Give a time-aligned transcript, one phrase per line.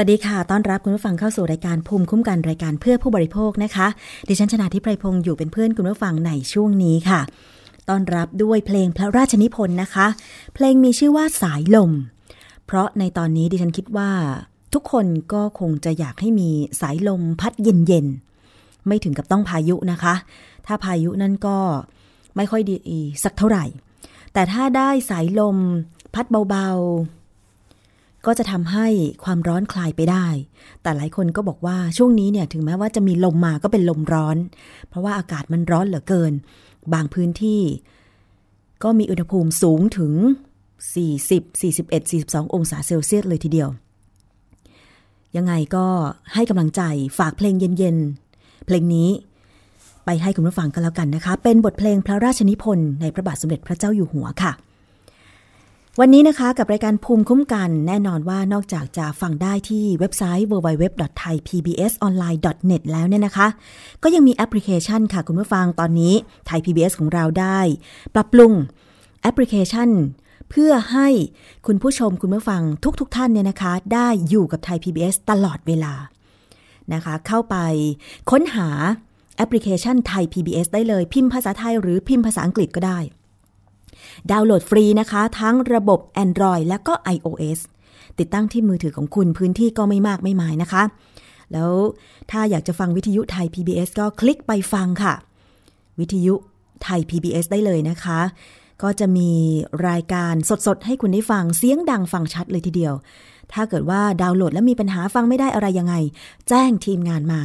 [0.00, 3.86] วัสดีค่ะ ต้อนรับคุณผู้ฟังเข้าสู่รายการภูมิคุ้มกันรายการเพื่อผู้บริโภคนะคะ
[4.28, 7.20] ดิฉันชนะทิพไพรพงศ์อยู่เป็นเพื่อนคุณผู้ฟังในช่วงนี้ค่ะ
[7.88, 10.06] ต้อนรับด้วยเพลงพระราชนิพนธ์นะคะ
[10.54, 11.90] เพลงมีชื่อว่าสายลม
[12.66, 14.10] เพราะในตอนนี้ดิฉันคิดว่า
[14.74, 16.50] ทุกคนก็คงจะอยากให้มี
[16.80, 20.14] สายลมพัดเย็นๆ ไม่ถึงกับต้องพายุนะคะ
[20.66, 21.58] ถ้าพายุนั่นก็
[22.36, 23.64] ไม่ค่อยดีสักเท่าไหร่
[24.32, 25.56] แต่ถ้าได้สายลม
[26.14, 27.17] พัดเบาๆ
[28.26, 28.86] ก็จะทำให้
[29.24, 30.26] ความร้อนคลายไปได้
[30.82, 34.36] แต่หลายคนก็บอกว่าช่วงนี้เนี่ยถึงแม้ว่าจะมีลมมาก็เป็นลมร้อน
[34.88, 36.32] เพราะว่าอากาศมันร้อนเหลือเกิน
[36.94, 37.62] บางพื้นที่
[38.82, 40.12] ก็มีอุณหภูมิสูงถึง
[40.94, 43.68] 40 41 42 องศาเซลเซียสเลยทีเดียว
[45.36, 45.86] ยังไงก็
[46.34, 46.82] ให้กำลังใจ
[47.18, 49.10] ฝากเพลงเย็นๆ เพลงนี้
[50.04, 54.52] ไปให้คุณผู้ฟังกันแล้วกันนะคะ เป็นบทเพลงพระราชนิพนธ์ในพระบาทสมเด็จพระเจ้าอยู่หัวค่ะ
[56.02, 63.46] วันนี้นะคะกับรายการภูมิคุ้มกันแน่นอนว่านอกจากจะฟังได้ที่เว็บไซต์ www.thaipbsonline.net แล้วเนี่ยนะคะ
[64.02, 66.14] ก็ยังมีแอปพลิเคชันค่ะคุณผู้ฟังตอนนี้
[66.46, 67.58] ไทย PBS ของเราได้
[68.14, 68.52] ปรับปรุง
[69.22, 69.88] แอปพลิเคชัน
[70.50, 71.08] เพื่อให้
[71.66, 72.62] คุณผู้ชมคุณผู้ฟัง
[73.00, 75.94] ทุกๆทท่านเนี่ยนะคะ ได้อยู่กับ Thai PBS ตลอดเวลา
[76.94, 77.56] นะคะ เข้าไป
[78.30, 78.68] ค้นหา
[79.36, 83.00] แอปพลิเคชันไทย PBS ได้เลย พิมพ์ภาษาไทยหรือพิมพ์ภาษาอังกฤษก็ได้
[84.32, 87.58] ดาวน์โหลดฟรีนะคะ ทั้งระบบ Android และก็ iOS
[88.18, 90.82] ติดตั้งที่มือถือของคุณพื้นที่ก็ไม่มากไม่มายนะคะ
[91.52, 91.72] แล้ว
[92.30, 95.14] ถ้าอยากจะฟังวิทยุไทย PBS ก็คลิกไปฟังค่ะ
[96.00, 96.34] วิทยุ
[96.82, 98.20] ไทย PBS ได้เลยนะคะ
[98.82, 99.30] ก็จะมี
[99.88, 100.34] รายการ
[100.66, 102.94] สดๆ ให้คุณได้ฟังเสียงดังฟังชัดเลยทีเดียว
[103.52, 105.94] ถ้าเกิดว่าดาวน์โหลดแล้วมีปัญหาฟังไม่ได้อะไรยังไง
[106.48, 107.40] แจ้งทีมงานมา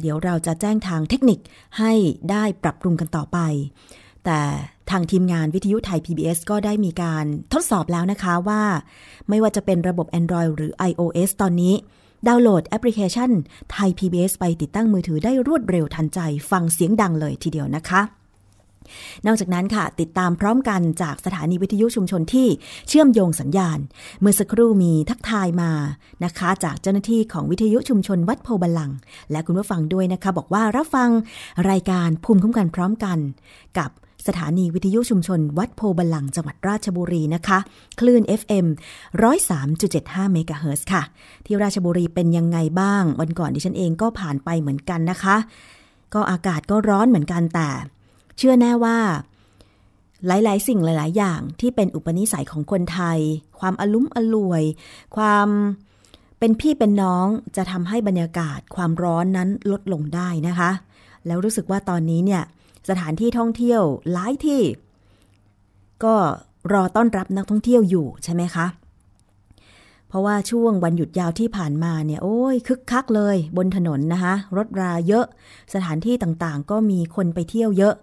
[0.00, 1.38] เดี๋ยวเราจะแจ้งทางเทคนิค
[1.78, 1.92] ให้
[2.30, 3.38] ได้ปรับปรุงกันต่อไป
[4.24, 4.40] แต่
[4.90, 8.62] ทางทีมงานวิทยุไทย PBS ก็ได้มีการทดสอบแล้วนะคะว่า
[9.28, 11.74] ไม่ว่าจะเป็นระบบ Android หรือ iOS ตอนนี้
[12.28, 13.30] ดาวน์โหลดแอปพลิเคชัน
[13.72, 16.18] ไทย PBS ไปติดตั้งมือถือได้รวดเร็วทันใจ
[16.50, 18.02] ฟังเสียงดังเลยทีเดียวนะคะ
[19.26, 22.48] นอกจากนั้นค่ะ ติดตามพร้อมกันจากสถานีวิทยุชุมชนที่
[22.88, 23.78] เชื่อมโยงสัญญาณ
[24.20, 25.72] เมื่อสักครู่มีทักทายมา
[26.24, 28.90] นะคะ จากเจ้าหน้าที่ของวิทยุชุมชนวัดโพบาลัง
[29.30, 31.10] และคุณผู้ฟังด้วยนะคะ บอกว่ารับฟัง
[31.70, 33.18] รายการภูมิคุ้มกันพร้อมกัน
[33.78, 33.90] กับ
[34.26, 37.58] สถานีวิทยุชุมชน วัดโพบาลังจังหวัดราชบุรีนะคะ
[38.00, 38.66] คลื่น FM
[39.54, 41.02] 103.75เมกะเฮิร์ค่ะ
[41.46, 45.36] ที่ราชบุรีเป็นยังไงบ้าง วันก่อนดิฉันเองก็ผ่านไปเหมือนกันนะคะ
[46.14, 47.68] ก็อากาศก็ร้อนเหมือนกันแต่
[48.36, 48.98] เชื่อแน่ว่า
[50.26, 53.18] หลาย ๆ สิ่งหลาย ๆ อย่างที่เป็นอุปนิสัยของคนไทย
[53.60, 54.62] ความอลุ้มอลวย
[55.16, 55.48] ความ
[56.38, 57.26] เป็นพี่เป็นน้อง
[57.56, 60.70] จะทำให้บรรยากาศความร้อนนั้นลดลงได้นะคะ
[61.26, 62.42] แล้วรู้สึกว่าตอนนี้เนี่ย
[62.88, 63.82] สถานที่ท่องเที่ยว
[64.12, 64.62] หลายที่
[66.04, 66.14] ก็
[66.72, 68.66] รอต้อนรับนักท่องเที่ยวอยู่ใช่ไหมคะ
[70.08, 75.24] เพราะว่าช่วงวันหยุดยาวที่ผ่านมาเนี่ยโอ้ยคึกคักเลยบนถนนนะคะรถราเยอะ
[75.74, 77.94] สถานที่ต่างๆ ก็มีคนไปเที่ยวเยอะ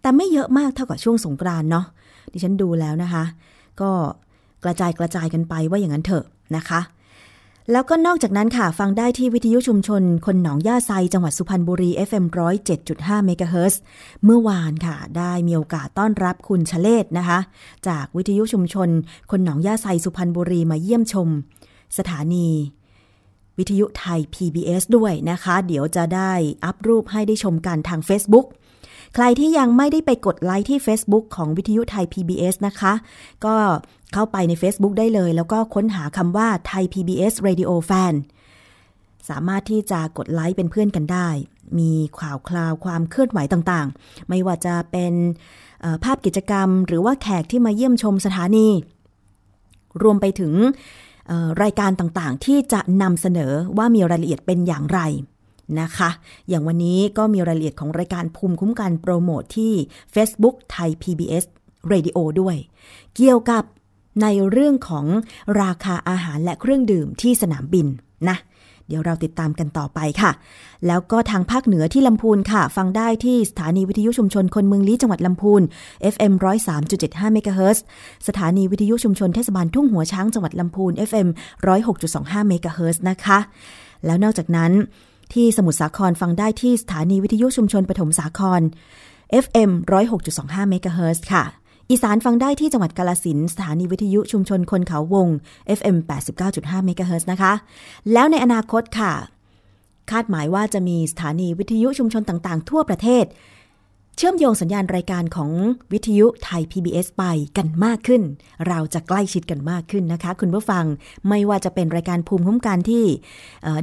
[0.00, 1.84] แต่ไม่เยอะมากเท่ากับช่วงสงกรานเนาะ
[2.32, 3.24] ดิฉันดูแล้วนะคะ
[3.80, 3.90] ก็
[4.64, 6.24] กระจายกระจายกันไปว่าอย่างนั้นเถอะ
[6.56, 6.80] นะคะ
[7.72, 12.24] แล้วก็นอกจากนั้นค่ะ ฟังได้ที่วิทยุชุมชน คนหนองย่าไซ จังหวัดสุพรรณบุรี FM
[12.74, 13.80] 107.5เมกะเฮิรตซ์
[14.24, 17.38] เมื่อวานค่ะ ได้มีโอกาสต้อนรับคุณชเลศนะคะ
[17.88, 18.88] จากวิทยุชุมชน
[19.30, 21.28] คนหนองย่าไซ สุพรรณบุรีมาเยี่ยมชม
[21.98, 22.48] สถานี
[23.58, 26.32] วิทยุไทย PBS ด้วยนะคะ เดี๋ยวจะได้
[26.64, 28.46] อัพรูปให้ได้ชมกันทาง Facebook
[29.14, 32.92] ใครที่ยังไม่ได้ไปกดไลค์ที่ Facebook ของวิทยุไทย PBS นะคะ
[33.44, 33.54] ก็
[34.12, 38.14] เข้าไปใน Facebook ได้เลย แล้วก็ค้นหาคำว่าไทย PBS Radio Fan
[39.28, 41.28] สามารถที่จะกดไลค์เป็นเพื่อนกันได้
[41.78, 45.12] มีข่าวคราวความเคลื่อนไหวต่างๆ ไม่ว่าจะเป็น
[46.04, 48.68] ภาพกิจกรรม หรือว่าแขกที่มาเยี่ยมชมสถานี
[50.02, 50.52] รวมไปถึง
[51.62, 55.00] รายการต่างๆ ที่จะนำเสนอว่ามีรายละเอียดเป็นอย่างไร
[55.80, 56.10] นะคะ
[56.48, 59.72] อย่างวันนี้ก็มีรายละเอียดของรายการภูมิคุ้มกันโปรโมทที่
[60.14, 61.44] Facebook ไทย PBS
[61.92, 62.56] Radio ด้วย
[63.16, 63.62] เกี่ยวกับ
[64.22, 65.06] ในเรื่องของ
[65.62, 67.86] ราคาอาหารและเครื่องดื่มที่สนามบิน
[68.28, 68.38] นะ
[68.88, 70.30] เดี๋ยวเราติดตามกันต่อไปค่ะ
[70.86, 75.62] แล้วก็ทางภาคเหนือที่ลำพูนค่ะ ฟังได้ที่สถานีวิทยุชุมชนคนเมืองลี้จังหวัดลำพูน
[76.14, 76.32] FM
[76.82, 77.84] 103.75เมกะเฮิรตซ์
[78.28, 81.28] สถานีวิทยุชุมชนเทศบาลทุ่งหัวช้างจังหวัดลำพูน FM
[81.88, 83.38] 106.25เมกะเฮิรตซ์นะคะ
[84.06, 84.72] แล้วนอกจากนั้น
[85.32, 88.60] ที่สมุทรสาครฟังได้ที่สถานีวิทยุชุมชนปฐมสาคร
[89.44, 89.70] FM
[90.20, 91.44] 106.25เมกะเฮิรตซ์ค่ะ
[91.90, 95.28] อีสานฟังได้ที่จังหวัดกาลสินสถานีวิทยุชุมชนคนเขาวง
[95.78, 95.96] FM
[96.42, 97.52] 89.5เมกะเฮิรตซ์นะคะ
[98.12, 99.12] แล้วในอนาคตค่ะ
[100.10, 103.24] คาดหมายว่าจะมีสถานีวิทยุชุมชนต่างๆ ทั่วประเทศ
[104.16, 105.50] เชื่อมโยงสัญญาณรายการของ
[105.92, 107.24] วิทยุไทย PBS ไป
[107.56, 108.22] กันมากขึ้น
[108.68, 110.84] เราจะใกล้ชิดกันมากขึ้นนะคะ คุณผู้ฟัง
[111.28, 113.04] ไม่ว่าจะเป็นรายการภูมิคุ้มกันที่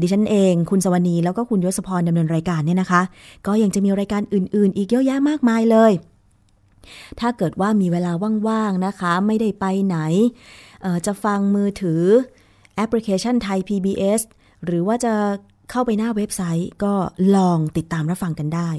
[0.02, 3.02] ดิฉันเอง คุณสวนีแล้วก็คุณยศพรดำเนินรายการเนี่ยนะคะ
[3.48, 5.92] ก็ยังจะมีรายการอื่น ๆ อีกเยอะแยะมากมายเลย
[7.20, 8.12] ถ้าเกิดว่ามีเวลา
[8.48, 9.98] ว่างๆนะคะ ไม่ได้ไปไหน
[11.06, 12.04] จะฟังมือถือ
[12.76, 14.22] แอปพลิเคชันไทย PBS
[14.66, 15.14] หรือว่าจะ
[15.72, 16.94] เข้าไปหน้าเว็บไซต์ก็
[17.36, 18.70] ลองติดตามรับฟังกันได้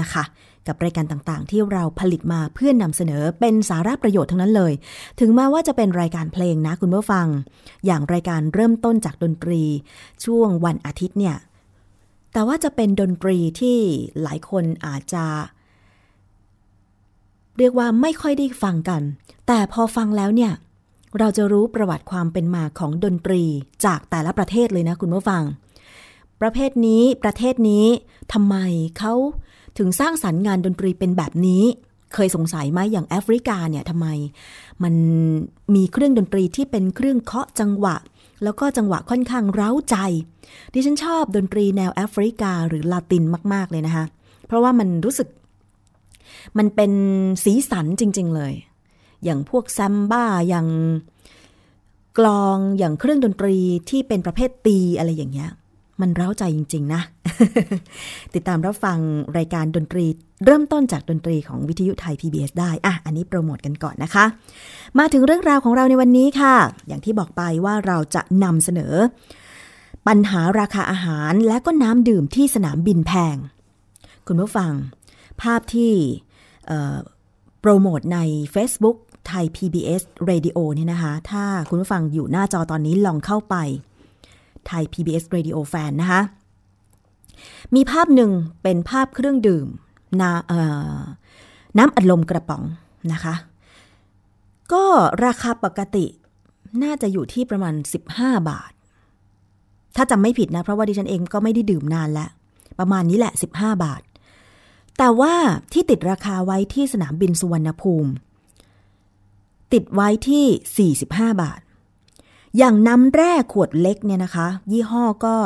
[0.00, 0.24] นะคะ
[0.68, 4.72] กับรายการต่างๆ ที่เราผลิตมาเพื่อนนำเสนอเป็นสาระประโยชน์ทั้งนั้นเลย
[5.20, 7.26] ถึงแม้ว่าจะเป็นรายการเพลงนะคุณผู้ฟัง
[7.86, 9.62] อย่างรายการเริ่มต้นจากดนตรี
[10.24, 11.36] ช่วงวันอาทิตย์เนี่ย
[12.32, 13.78] แต่ว่าจะเป็นดนตรีที่
[14.22, 15.24] หลายคนอาจจะ
[17.58, 19.02] เรียกว่าไม่ค่อยได้ฟังกัน
[19.46, 20.52] แต่พอฟังแล้วเนี่ย
[21.18, 23.42] เราจะรู้ประวัติความเป็นมาของดนตรี
[23.84, 25.42] จากแต่ละประเทศเลยนะคุณผู้ฟัง
[26.40, 27.86] ประเภทนี้ประเทศนี้
[28.32, 28.56] ทำไม
[28.98, 29.14] เขา
[29.78, 31.62] ถึงสร้างสรรค์งานดนตรีเป็นแบบนี้
[32.14, 34.06] เคยสงสัยไหมอย่างแอฟริกาเนี่ยทำไม
[34.82, 34.94] มัน
[35.74, 37.96] มีเครื่องดนตรีที่เป็นเครื่องเคาะจังหวะ
[38.44, 39.96] แล้วก็จังหวะค่อนข้างเร้าใจ
[40.72, 44.04] ดิฉันชอบดนตรีแนวแอฟริกาหรือลาตินมาก ๆ เลยนะคะ
[44.46, 45.28] เพราะว่ามันรู้สึก
[46.58, 46.92] มันเป็น
[47.44, 48.52] สีสันจริง ๆ เลย
[49.24, 50.66] อย่างพวกแซมบ้าอย่าง
[52.18, 53.56] กลองอย่างเครื่องดนตรี
[53.90, 55.50] ที่เป็นประเภทตีอะไรอย่างเงี้ย
[56.00, 57.00] มันเร้าใจจริง ๆ นะ
[58.34, 58.98] ติดตามรับฟัง
[59.38, 60.06] รายการดนตรี
[60.44, 64.24] เริ่มต้นจากดนตรีของวิทยุไทย PBS ได้ อะ อันนี้โปรโมทกันก่อนนะคะ
[64.98, 66.54] มาถึงเรื่องราวของเราในวันนี้ค่ะ
[66.88, 68.94] อย่างที่บอกไปว่าเราจะนำเสนอ
[70.06, 73.36] ปัญหาราคาอาหารและก็น้ำดื่มที่สนามบินแพง
[74.26, 74.72] คุณผู้ฟัง
[75.42, 75.92] ภาพที่
[77.60, 78.18] โปรโมทใน
[78.54, 83.56] Facebook ไทย PBS Radio เนี่ยนะคะ ถ้าคุณผู้ฟังอยู่หน้าจอตอนนี้ลองเข้าไป
[84.66, 86.22] ไทย PBS Radio Fan นะคะ
[87.74, 88.30] มีภาพหนึ่ง
[88.62, 89.66] เป็นภาพเครื่องดื่ม
[90.20, 90.22] น,
[91.78, 92.62] น้ำอัดลมกระป๋อง
[93.12, 93.34] นะคะ
[94.72, 94.84] ก็
[95.24, 96.06] ราคาปกติ
[96.82, 97.74] น่าจะอยู่ที่ประมาณ
[98.12, 98.70] 15 บาท
[99.96, 102.30] ถ้าจำไม่ผิดนะ เพราะว่าดิฉันเองก็ไม่ได้ดื่มนานแล้ว
[102.78, 104.02] ประมาณนี้แหละ 15 บาท
[104.98, 105.34] แต่ว่า
[105.72, 108.10] ที่ติดราคาไว้ที่สนามบินสุวรรณภูมิ
[109.72, 111.60] ติดไว้ที่ 45 บาท
[112.56, 115.36] อย่างน้ำแร่ขวดเล็กเนี่ยนะคะ ยี่ห้อก็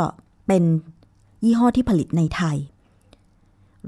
[0.47, 0.62] เป็น
[1.45, 2.57] ยี่ห้อที่ผลิตในไทย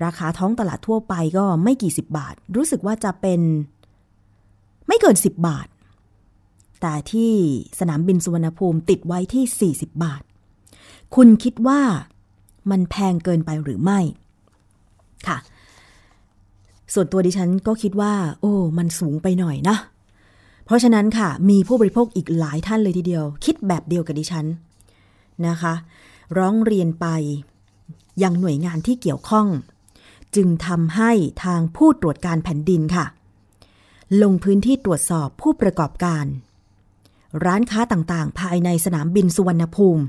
[0.05, 3.41] ราคาท้องตลาดทั่วไปก็ไม่กี่สิบบาท รู้สึกว่าจะเป็น
[4.89, 5.67] ไม่เกิน 10 บาท
[6.81, 7.33] แต่ที่
[7.81, 10.23] สนามบินสุวรรณภูมิติดไว้ที่ 40 บาท
[11.15, 11.81] คุณคิดว่า
[12.71, 14.01] มันแพงเกินไปหรือไม่
[15.29, 15.39] ค่ะ
[16.95, 19.77] ส่วนตัวดิฉันก็คิดว่า โอ้ มันสูงไปหน่อยนะ
[20.73, 24.47] ราะฉะนั้นค่ะ มีผู้บริโภคอีกหลายท่านเลยทีเดียว คิดแบบเดียวกับดิฉัน
[25.47, 25.75] นะคะ
[26.39, 27.07] ร้องเรียนไป
[28.23, 29.47] ยังหน่วยงานที่เกี่ยวข้อง
[30.37, 31.11] จึงทำให้
[31.45, 33.07] ทางผู้ตรวจการแผ่นดินค่ะ
[34.23, 36.25] ลงพื้นที่ตรวจสอบผู้ประกอบการ
[37.45, 40.05] ร้านค้าต่างๆ ภายในสนามบินสุวรรณภูมิ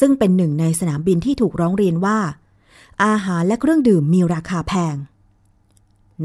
[0.00, 2.18] ซึ่งเป็นหนึ่งในสนามบินที่ถูกร้องเรียนว่า
[3.04, 4.94] อาหารและเครื่องดื่มมีราคาแพง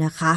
[0.04, 0.32] นะคะ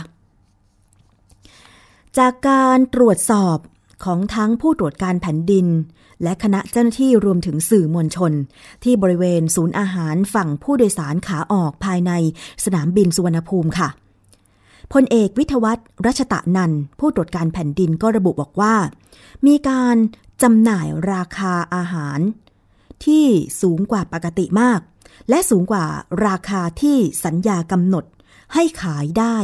[2.18, 3.58] จากการตรวจสอบ
[4.06, 5.68] ของทั้งผู้ตรวจการแผ่นดิน
[6.24, 8.32] และคณะเจ้าหน้าที่รวมถึงสื่อมวลชน
[8.84, 12.12] ที่บริเวณศูนย์อาหารฝั่งผู้โดยสารขาออกภายใน
[12.66, 13.90] สนามบินสุวรรณภูมิค่ะ
[14.94, 18.76] พลเอกวิทวัตรัชตะนันผู้ตรวจการแผ่นดินก็ระบุบอกว่า
[19.48, 19.96] มีการ
[20.42, 22.20] จำหน่ายราคาอาหาร
[23.06, 23.26] ที่
[23.62, 24.80] สูงกว่าปกติมาก
[25.30, 25.86] และสูงกว่า
[26.28, 28.06] ราคาที่สัญญากำหนด
[28.54, 29.38] ให้ขายได้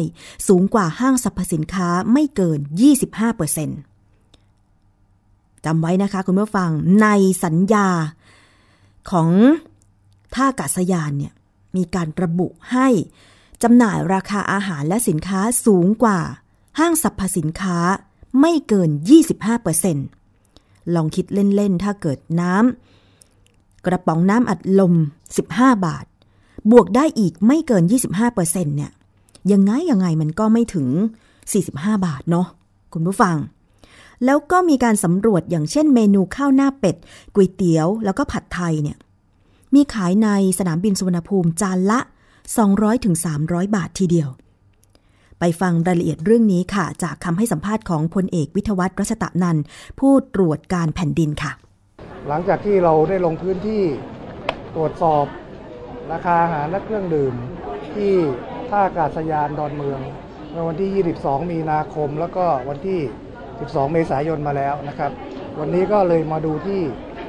[0.47, 2.59] สูงกว่าห้างสรรพสินค้าไม่เกิน
[4.31, 6.69] 25%จำไว้นะคะคุณผู้ฟัง
[7.01, 7.07] ใน
[7.43, 7.87] สัญญา
[9.11, 9.29] ของ
[10.33, 11.33] ท่าอากาศยานเนี่ย
[11.75, 12.87] มีการระบุให้
[13.63, 16.19] จำหน่ายราคาอาหารและสินค้าสูงกว่า
[16.79, 17.77] ห้างสรรพสินค้า
[18.41, 18.89] ไม่เกิน
[19.73, 24.93] 25%ลองคิดเล่น ๆ ถ้าเกิดน้ำกระป๋องน้ำอัดลม
[25.39, 26.05] 15 บาท
[26.71, 27.83] บวกได้อีกไม่เกิน
[28.25, 28.91] 25%เนี่ย
[29.51, 30.87] ยังไงยังไงมันก็ไม่ถึง
[31.45, 32.47] 45 บาทเนาะ
[32.93, 33.35] คุณผู้ฟัง
[34.25, 36.95] แล้วก็มีการสำรวจอย่างเช่นเมนูข้าวหน้าเป็ด
[37.33, 38.97] ก๋วยเตี๋ยว แล้วก็ผัดไทยเนี่ย
[39.73, 40.27] มีขายใน
[40.59, 41.99] สนามบินสุวรรณภูมิจานละ
[42.51, 44.29] 200-300ถึง300บาททีเดียว
[45.39, 49.57] ไปฟังรายละเอียดเรื่องนี้ค่ะ จากคำให้สัมภาษณ์ของพลเอกวิทวัตรรัชตะนัน
[49.99, 51.51] ผู้ตรวจการแผ่นดินค่ะ
[52.27, 53.81] หลังจากที่เราได้ลงพื้นที่
[54.75, 55.25] ตรวจสอบ
[56.11, 57.33] ราคาอาหารและเครื่องดื่ม
[57.95, 58.13] ที่
[58.69, 59.99] ท่าอากาศยานดอนเมือง
[60.51, 62.99] เมื่อวันที่ 22 มีนาคม แล้วก็วันที่
[63.47, 65.11] 12 เมษายนมาแล้วนะครับ
[65.59, 66.81] วันนี้ก็เลยมาดูที่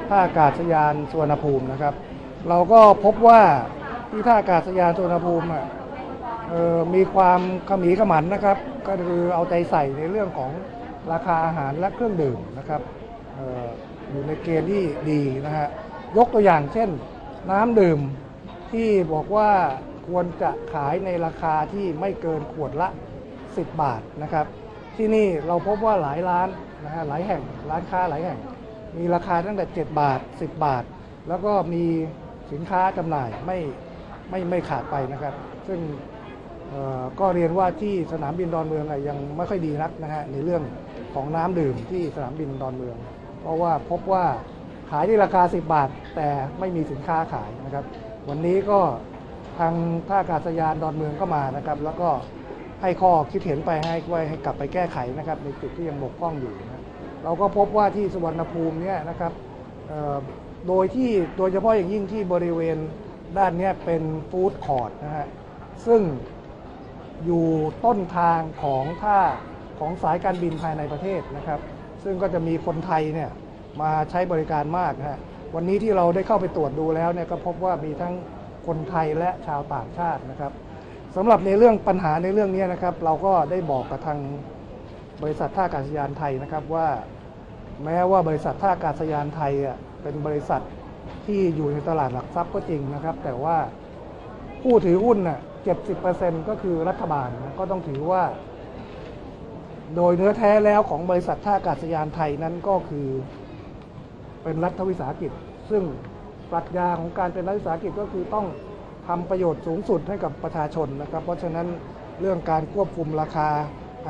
[0.09, 1.95] ท่าอากาศยานสุวรรณภูมินะครับ
[2.49, 3.41] เราก็พบว่า
[4.11, 5.47] ที่ท่าอากาศยานสุวรรณภูมิ
[6.95, 8.57] มีความขมีขมันนะครับ
[8.87, 10.51] ก็คือเอาใจใส่ในเรื่องของ
[11.13, 12.81] ราคาอาหารและเครื่องดื่มนะครับ
[13.39, 13.67] ออ
[14.11, 15.69] อยู่ในเกณฑ์ที่ดีนะฮะ
[16.17, 16.89] ยกตัวอย่างเช่น
[17.51, 18.01] น้ำดื่ม
[18.77, 19.51] ที่บอกว่า
[20.09, 22.89] ควรจะขายในราคาที่ไม่เกินขวดละ
[23.35, 24.47] 10 บาทนะครับ
[24.97, 26.49] ที่นี่เราพบว่าหลายร้าน
[26.85, 28.39] นะฮะหลายแห่งร้านค้าหลายแห่ง
[28.97, 30.85] มีราคาตั้งแต่ 7 บาท 10 บาท
[31.29, 31.85] แล้วก็มี
[32.53, 33.59] สินค้าจำหน่ายไม่
[34.31, 35.35] ไม่ไม่ขาดไปนะครับ
[35.69, 35.81] ซึ่ง
[37.21, 40.63] ก็เรียนว่าที่สนามบินดอนเมืองยังไม่ค่อยดีนักนะฮะในเรื่อง
[41.15, 42.97] ของน้ำดื่มที่สนามบินดอนเมือง
[43.41, 44.25] เพราะว่าพบว่า
[44.91, 46.29] ขายที่ราคา 10 บาท แต่
[46.59, 47.85] ไม่มีสินค้าขายนะครับ
[48.29, 48.81] วันนี้ก็
[49.59, 49.75] ทาง
[50.09, 52.09] ท่าอากาศยานดอนเมืองก็มานะครับ แล้วก็
[52.83, 56.83] ให้ข้อคิดเห็นไปให้ไว้ให้กลับไปแก้ไขนะครับ ในจุดที่ยังบกพร่องอยู่นะ
[57.25, 59.33] เราก็พบว่าที่สุวรรณภูมิเนี่ยนะครับ
[60.69, 62.79] โดยที่โดยเฉพาะอย่างยิ่งที่บริเวณ
[63.39, 65.27] ด้านนี้เป็นฟู้ดคอร์ทนะฮะ
[65.87, 66.01] ซึ่ง
[67.25, 67.47] อยู่
[67.85, 69.21] ต้นทางของท่า
[69.79, 71.61] ของสายการบินภายในประเทศนะครับ
[72.05, 73.31] ซึ่งก็จะมีคนไทยเนี่ย
[73.81, 75.19] มาใช้บริการมากนะฮะ
[75.59, 78.15] วันนี้ที่เราได้เข้าไปตรวจดูแล้วเนี่ยก็พบว่ามีทั้ง
[78.67, 80.53] คนไทยและชาวต่างชาตินะครับ
[81.17, 84.19] สำหรับในเรื่องปัญหาในเรื่องนี้นะครับ เราก็ได้บอกกับทาง
[85.23, 86.89] บริษัทท่าอากาศยานไทยนะครับว่า
[87.85, 90.63] แม้ว่าบริษัทท่าอากาศยานไทยอะเป็นบริษัท
[91.27, 93.57] ที่อยู่ในตลาดหลักทรัพย์ก็จริงนะครับ แต่ว่า
[94.63, 95.41] ผู้ถือหุ้นน่ะ
[95.95, 98.23] 70%ก็คือรัฐบาลนะก็ต้องถือว่า
[99.97, 103.09] โดยเนื้อแท้แล้วของบริษัทท่าอากาศยานไทยนั้นก็คือ
[104.43, 105.33] เป็นรัฐวิสาหกิจ
[105.71, 105.83] ซึ่ง
[106.53, 108.47] ปรัชญาของการเป็นรัฐวิสาหกิจก็คือต้อง
[109.09, 111.67] ทำประโยชน์สูงสุดให้กับประชาชนนะครับ เพราะฉะนั้น
[112.21, 113.49] เรื่องการควบคุมราคา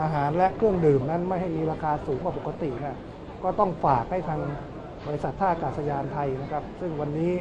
[0.01, 2.99] อาหารและเครื่องดื่มนั้นไม่ให้มีราคาสูงกว่าปกตินะ
[3.43, 4.41] ก็ต้องฝากให้ทาง
[5.07, 7.33] บริษัทท่าอากาศยานไทยนะครับ ซึ่งวันนี้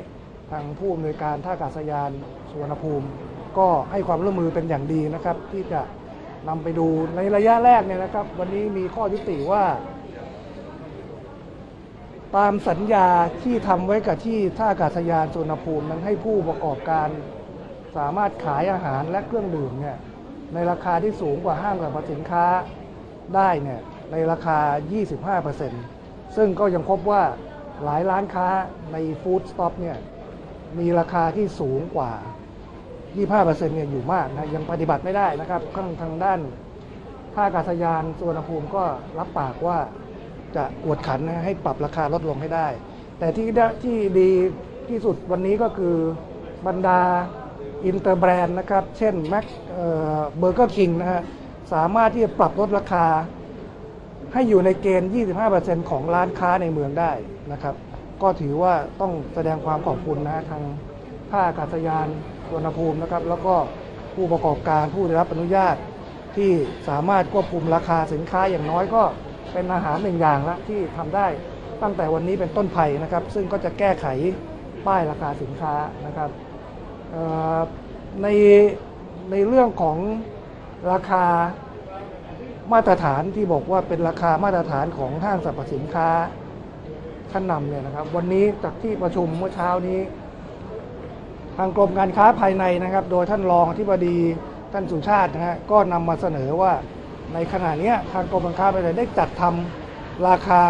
[0.51, 2.11] ทางผู้อำนวยการท่าอากาศยาน
[2.49, 3.07] สุวรรณภูมิ
[3.57, 5.81] ก็ให้ความร่วมมือเป็นอย่างดีนะครับ ที่จะ
[6.49, 9.63] นำไปดูในระยะแรกเนี่ยนะครับ วันนี้มีข้อยุติว่า
[12.37, 13.07] ตามสัญญา
[13.43, 17.07] ที่ทำไว้กับที่ท่าอากาศยานสุวรรณภูมินั้นให้ผู้ประกอบการ
[17.97, 19.97] สามารถขายอาหารและเครื่องดื่มเนี่ย
[20.53, 22.45] ในราคาที่สูงกว่าห้างสรรพสินค้า
[23.35, 23.79] ได้เนี่ย
[24.11, 24.59] ในราคา
[25.63, 27.23] 25%ซึ่งก็ยังพบว่า
[27.83, 28.47] หลายร้านค้า
[28.93, 29.97] ใน Food Stop เนี่ย
[30.79, 32.11] มีราคาที่สูงกว่า
[32.93, 36.39] 25%เนี่ยอยู่มากนะยังปฏิบัติไม่ได้นะครับข้างทางด้าน
[37.33, 38.83] ท่าอากาศยานสุวรรณภูมิก็
[39.19, 39.77] รับปากว่า
[40.57, 42.67] จะกวดขันให้ปรับราคาลดลงให้ได้
[43.19, 44.29] แต่ที่ได้ที่ดี
[44.89, 45.95] ที่สุดวันนี้ก็คือ
[46.67, 46.99] บรรดา
[47.85, 49.45] inter brand นะครับ เช่นแม็ก
[50.37, 51.21] Burger King นะฮะ
[51.73, 53.05] สามารถที่จะปรับลดราคา
[54.33, 55.09] ให้อยู่ในเกณฑ์
[55.49, 57.11] 25%ของร้านค้าในเมืองได้
[57.51, 57.75] นะครับ
[58.21, 60.63] ก็ถือว่าต้องแสดงความขอบคุณนะฮะทาง
[61.31, 62.07] ท่าอากาศยาน
[62.45, 63.55] สุวรรณภูมินะครับ แล้วก็
[64.15, 65.75] ผู้ประกอบการผู้ได้รับอนุญาต
[66.37, 66.51] ที่
[66.89, 69.03] สามารถควบคุมราคาสินค้าอย่างน้อยก็
[69.55, 71.27] เป็นอาหารหนึ่งอย่างละที่ทำได้
[71.81, 74.05] ตั้งแต่วันนี้เป็นต้นไปนะครับ ซึ่งก็จะแก้ไข
[74.87, 75.73] ป้ายราคาสินค้า
[76.05, 76.29] นะครับ
[78.21, 78.27] ใน
[79.31, 79.97] ในเรื่องของ
[80.91, 81.23] ราคา
[82.73, 86.09] มาตรฐานที่บอกว่าเป็นราคามาตรฐานของห้างสรรพสินค้า
[87.31, 89.99] ชั้นนำเนี่ยนะครับ วันนี้จากที่ประชุมเมื่อเช้านี้
[91.57, 94.17] ทางกรมการค้าภายในนะครับ โดยท่านรองอธิบดี
[94.73, 96.73] ท่านสุชาตินะฮะก็นำมาเสนอว่า
[97.35, 100.61] ในขณะนี้ทางกรมการค้าภายในได้จัดทำราคา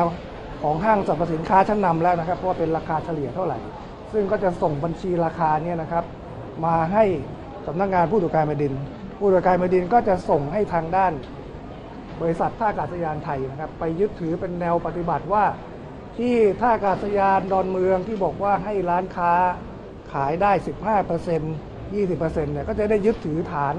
[0.61, 3.57] ของห้างสรรพสินค้าชั้นนำแล้วนะครับ เพราะว่าเป็นราคาเฉลี่ยเท่าไหร่
[4.13, 6.03] ซึ่งก็จะส่งบัญชีราคาเนี่ยนะครับ
[6.65, 7.03] มาให้
[7.67, 8.73] สำนักงานผู้ตรวจการแผ่นดิน
[9.17, 11.13] ผู้ตรวจการแผ่นดินก็จะส่งให้ทางด้าน
[12.21, 15.43] บริษัทท่าอากาศยานไทยนะครับ ไปยึดถือเป็นแนวปฏิบัติว่า
[16.17, 19.33] ที่ท่าอากาศยานดอนเมืองที่บอกว่าให้ร้านค้า
[20.13, 20.51] ขายได้
[21.13, 23.75] 15% 20%เนี่ยก็จะได้ยึดถือฐาน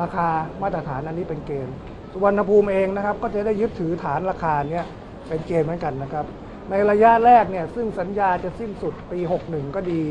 [0.00, 0.28] ราคา
[0.62, 1.76] มาตรฐานอันนี้เป็นเกณฑ์
[2.12, 4.86] สุวรรณภูมิเองนะครับ ก็จะได้ยึดถือฐานราคาเนี้ย
[5.28, 6.24] เป็นเกณฑ์เหมือนกันนะครับ
[6.70, 9.18] ในระยะแรกเนี่ยซึ่งสัญญาจะสิ้นสุดปี
[9.48, 10.02] 61 ก็ดี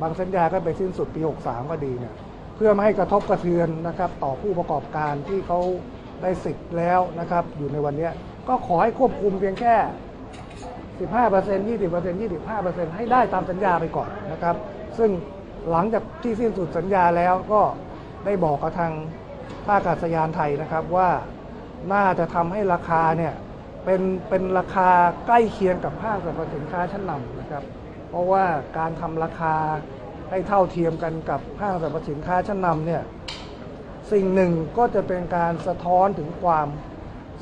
[0.00, 2.14] บางสัญญาก็ไปสิ้นสุดปี 63 ก็ดีเนี่ย
[2.56, 5.60] เพื่อไม่ให้กระทบกระเทือนนะครับ ต่อผู้ประกอบการที่เขา
[6.22, 8.08] ได้สิทธิ์แล้วนะครับ อยู่ในวันนี้
[8.48, 9.76] ก็ขอให้ควบคุมเพียงแค่
[10.98, 14.56] 15% 20% 25%ให้ได้ตามสัญญาไปก่อนนะครับ
[14.98, 15.10] ซึ่ง
[15.70, 17.60] หลังจากที่สิ้นสุดสัญญาแล้วก็
[18.26, 18.92] ได้บอกกับทาง
[19.64, 21.08] ท่าอากาศยานไทยนะครับว่า
[21.92, 23.34] น่าจะทำให้ราคาเนี่ย
[23.84, 24.90] เป็นเป็นราคา
[25.26, 27.64] ใกล้เคียงกับห้างสรรพสินค้าชั้นนำนะครับ
[28.08, 28.44] เพราะว่า
[28.78, 29.54] การทำราคา
[30.30, 33.02] ให้เท่าเทียมกันกับห้างสรรพสินค้าชั้นนำเนี่ย
[34.12, 36.68] สิ่งหนึ่งก็จะเป็นการสะท้อนถึงความ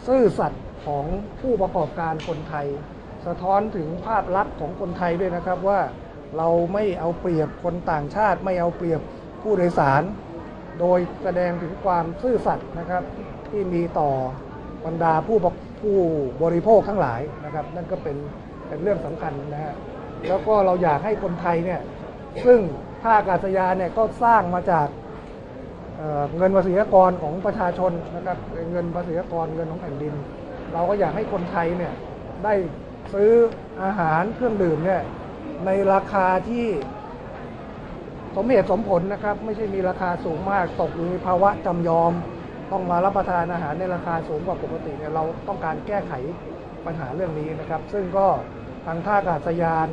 [0.07, 1.05] ซื่อสัตย์ของ
[1.41, 2.67] ผู้ประกอบการคนไทย
[3.27, 5.81] สะท้อนถึงภาพลักษณ์ของคนไทยด้วยนะครับว่า
[6.37, 9.01] เราไม่เอาเปรียบคนต่างชาติ ไม่เอาเปรียบ
[9.43, 10.03] ผู้โดยสาร
[10.81, 13.03] โดยแสดงถึงความซื่อสัตย์นะครับ
[13.51, 14.11] ที่มีต่อ
[14.87, 15.47] บรรดาผู้บ
[15.81, 15.97] ผู้
[16.43, 18.17] บริโภคทั้งหลายนะครับ นั่นก็เป็น
[18.69, 19.75] เป็นเรื่องสำคัญนะฮะ
[20.29, 21.81] แล้วก็เราอยากให้คนไทยเนี่ย
[22.45, 22.59] ซึ่ง
[23.03, 24.89] ท่าอากาศยานเนี่ยก็สร้างมาจาก
[25.97, 30.15] เเงินภาษีกรของประชาชนนะครับเป็นเงินภาษีกรเงินของแผ่นดิน
[30.73, 31.93] เราก็อยากให้คนไทยเนี่ย
[32.45, 32.55] ได้
[33.15, 33.33] ซื้อ
[33.83, 35.03] อาหารเครื่องดื่มเนี่ย
[35.67, 36.67] ในราคาที่
[38.37, 42.13] สมเหตุสมผลนะครับ ไม่ใช่มีราคาสูงมากตกอยู่ในภาวะจำยอม
[42.73, 46.13] ต้องมารับประทานอาหารในราคาสูงกว่าปกติเนี่ยเราต้องการแก้ไข
[46.87, 48.27] ปัญหาเรื่องนี้นะครับ ซึ่งก็
[48.87, 49.89] ทางท่าอากาศยาน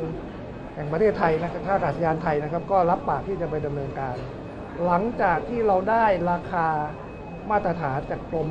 [0.74, 4.16] แห่งประเทศไทยนะครับท่าอากาศยานไทยนะครับ ก็รับปากที่จะไปดำเนินการ
[4.84, 6.66] หลังจากที่เราได้ราคา
[7.50, 8.48] มาตรฐานจากกรม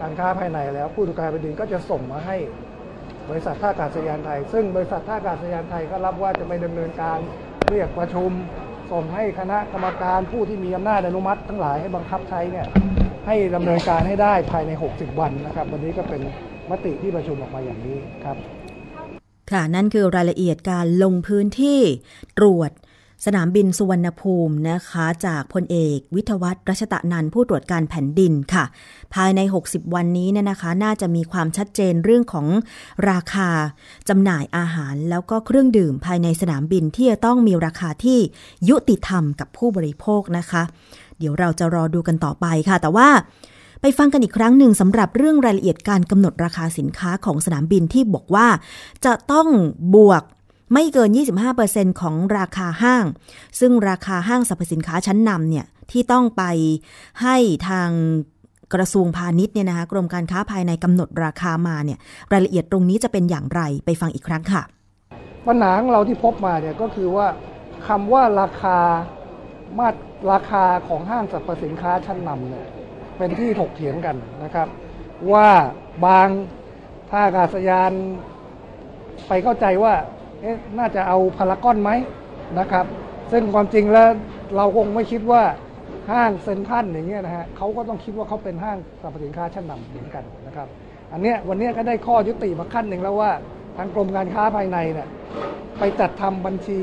[0.00, 2.36] การค้าภายในแล้วผู้ตรวจการแผ่นดินก็จะส่งมาให้
[3.30, 7.18] บริษัทท่าอากาศยานไทย ซึ่งบริษัทท่าอากาศยานไทยก็รับว่าจะไปดำเนินการ
[7.68, 8.30] เรียกประชุม
[8.92, 12.66] ส่งให้คณะกรรมการผู้ที่มีอำนาจอนุมัติ ทั้งหลายให้บังคับใช้เนี่ย
[13.26, 16.22] ให้ดำเนินการให้ได้ภายใน 60 วันนะครับ วันนี้ก็เป็น
[16.70, 18.36] มติที่ประชุมออกมาอย่างนี้ครับ
[19.50, 21.80] ค่ะนั่นคือรายละเอียดการลงพื้นที่
[22.38, 22.70] ตรวจ
[23.24, 28.64] สนามบินสุวรรณภูมินะคะ จากพลเอกวิทวัฒน์รัชตะนันผู้ตรวจการแผ่นดินค่ะ
[29.14, 32.46] ภายใน 60 วันนี้เนี่ยนะคะ น่าจะมีความชัดเจนเรื่องของ
[33.10, 33.48] ราคา
[34.08, 38.18] จำหน่ายอาหาร แล้วก็เครื่องดื่มภายในสนามบินที่จะต้องมีราคาที่
[38.68, 40.62] ยุติธรรมกับผู้บริโภคนะคะ
[41.18, 43.08] เดี๋ยวเราจะรอดูกันต่อไปค่ะ แต่ว่า
[43.80, 48.46] ไปฟังกันอีกครั้งหนึ่งสำหรับเรื่องรายละเอียดการกำหนดราคาสินค้าของสนามบินที่บอกว่า
[49.04, 49.48] จะต้อง
[49.94, 50.22] บวก
[50.74, 51.10] ไม่เกิน
[51.54, 53.04] 25%ของราคาห้าง
[53.60, 56.42] ซึ่งราคาห้างสรรพสินค้าชั้นนำเนี่ยที่ต้องไป
[57.22, 57.36] ให้
[57.68, 57.90] ทาง
[58.74, 61.98] กระทรวงพาณิชย์เนี่ยนะคะกรมการค้าภายในกำหนดราคามาเนี่ย
[62.32, 64.62] รายละเอียดตรงนี้จะเป็นอย่างไรไปฟังอีกครั้งค่ะ
[65.46, 67.26] ปัญหาของเราที่พบมาเนี่ยก็คือว่า
[67.86, 68.78] คำว่าราคา
[69.78, 69.98] มาตร
[70.32, 72.66] ราคาของห้างสรรพสินค้าชั้นนำเนี่ย
[73.18, 74.68] เป็นที่ถกเถียงกันนะครับ
[75.32, 75.48] ว่า
[76.06, 76.28] บาง
[77.10, 77.92] ท่าอากาศยาน
[79.28, 79.94] ไปเข้าใจว่า
[80.44, 81.90] เอ๊ะน่าจะเอาพารากอนไหม
[82.58, 82.86] นะครับ
[83.32, 84.08] ซึ่งความจริงแล้ว
[84.56, 85.42] เราคงไม่คิดว่า
[86.10, 90.68] ห้างเซ็นทรัลอย่างเงี้ยนะฮะเขาก็ต้องคิดว่าเขาเป็นห้างสรรพสินค้าชั้นนำเหมือนกันนะครับ
[91.12, 93.30] อันเนี้ยวันเนี้ยก็ได้ข้อยุติมาขั้นหนึ่งแล้วว่า
[93.76, 95.08] ทางกรมการค้าภายในเนี่ย
[95.78, 96.80] ไปจัดทำบัญชี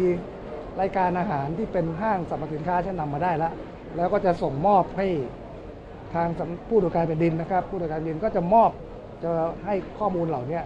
[0.81, 3.53] รายการอาหารที่เป็นห้างสรรพสินค้าชั้นนำมาได้แล้ว
[3.95, 5.07] แล้วก็จะส่งมอบให้
[6.13, 6.27] ทาง
[6.67, 8.69] ผู้ตรวจการแผ่นดินนะครับ ผู้ตรวจการแผ่นดินก็จะมอบ
[9.23, 9.29] จะ
[9.65, 10.59] ให้ข้อมูลเหล่านี้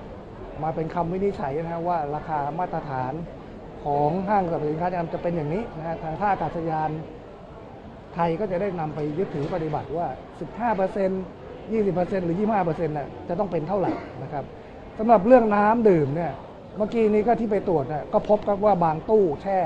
[0.63, 3.13] มาเป็นคำวินิจฉัยนะฮะว่าราคามาตรฐาน
[3.83, 6.89] ของห้างสรรพสินค้าชั้นนำจะเป็นอย่างนี้นะฮะทางท่าอากาศยาน
[8.13, 10.07] ไทยก็จะได้นำไปยึดถือปฏิบัติว่า
[10.69, 13.91] 15% 20%หรือ 25%น่ะจะต้องเป็นเท่าไหร่
[14.23, 14.43] นะครับ
[14.97, 16.31] สำหรับเรื่องน้ำดื่มเนี่ย
[16.77, 19.59] เมื่อกี้นี้ก็ที่ไปตรวจก็พบครับว่าบางตู้แช่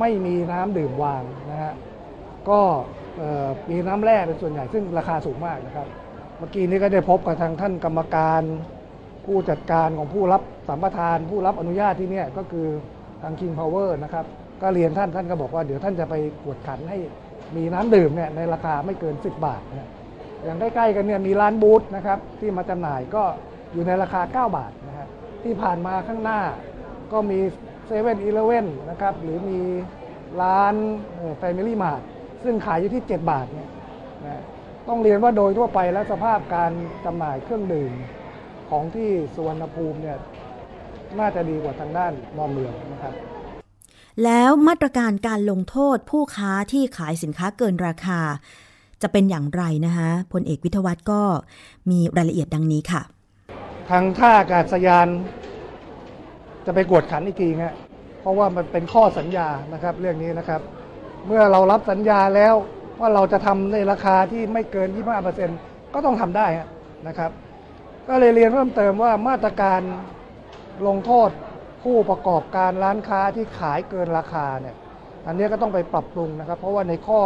[0.00, 1.72] ไม่มีน้ำดื่มวางนะฮะ
[2.50, 2.60] ก็
[3.70, 5.86] มีน้ำแร่เป็นส่วนใหญ่ซึ่งราคาสูงมากนะครับ
[6.38, 8.42] เมื่อกี้นี้ก็ได้พบกับทางท่านกรรมการ
[9.26, 12.68] ผู้จัดการของผู้รับสัมปทาน ผู้รับอนุญาตที่เนี่ยก็คือ
[13.22, 14.24] ทาง King Power นะครับ
[14.62, 16.98] ก็เรียนท่านท่านก็บอกว่าเดี๋ยวท่านจะไปกวดขันให้
[17.56, 19.90] มีน้ำดื่มเนี่ยในราคาไม่เกิน 10 บาทนะ
[20.44, 23.22] อย่างใกล้ๆกันเนี่ยมีร้าน Boots นะครับที่มาจำหน่ายก็
[23.72, 25.08] อยู่ในราคา 9 บาทนะฮะ
[25.44, 26.40] ที่ผ่านมาข้างหน้า
[27.12, 27.38] ก็มี
[27.86, 29.60] เซเว่นอีเลเว่นนะครับหรือมี
[30.42, 30.74] ร้าน
[31.38, 32.00] แฟมิลี่มาร์ท
[32.44, 33.68] ซึ่งขายอยู่ที่ 7 บาทเนี่ย
[34.24, 34.42] นะ
[34.88, 36.72] ต้องเรียนว่าโดยทั่วไปแล้วสภาพการ
[37.04, 37.92] จำหน่ายเครื่องดื่ม
[38.70, 40.18] ของที่สุวรรณภูมิเนี่ย
[41.18, 43.14] น่าจะดีกว่าทางด้านดอนเมืองนะครับ
[44.24, 48.20] แล้วมาตรการการลงโทษผู้ค้าที่ขายสินค้าเกินราคา
[49.02, 51.22] จะเป็นอย่างไรนะคะพลเอกวิทยวัฒน์ก็
[51.90, 53.02] มีรายละเอียดดังนี้ค่ะ
[53.90, 55.08] ทางท่าอากาศยาน
[56.66, 57.74] จะไปกวดขันอีกทีฮะ
[58.20, 60.60] เพราะว่ามันเป็นข้อสัญญานะครับ เรื่องนี้นะครับ
[61.26, 62.54] เมื่อเรารับสัญญาแล้ว
[63.00, 64.88] ว่าเราจะทำในราคาที่ไม่เกิน
[65.40, 66.68] 25%ก็ต้องทำได้ฮะ
[67.08, 67.30] นะครับ
[68.08, 69.80] ก็เลยเรียนเพิ่มเติมว่ามาตรการ
[70.86, 71.30] ลงโทษ
[71.82, 74.76] ผู้ประกอบการร้านค้าที่ขายเกินราคาเนี่ย
[75.26, 77.20] อันนี้ก็ต้องไปปรับปรุงนะครับ เพราะว่าในข้อ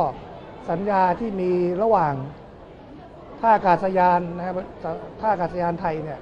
[0.70, 2.14] สัญญาที่มีระหว่าง
[3.40, 4.54] ท่าอากาศยานนะครับ
[5.20, 6.20] ท่าอากาศยานไทยเนี่ย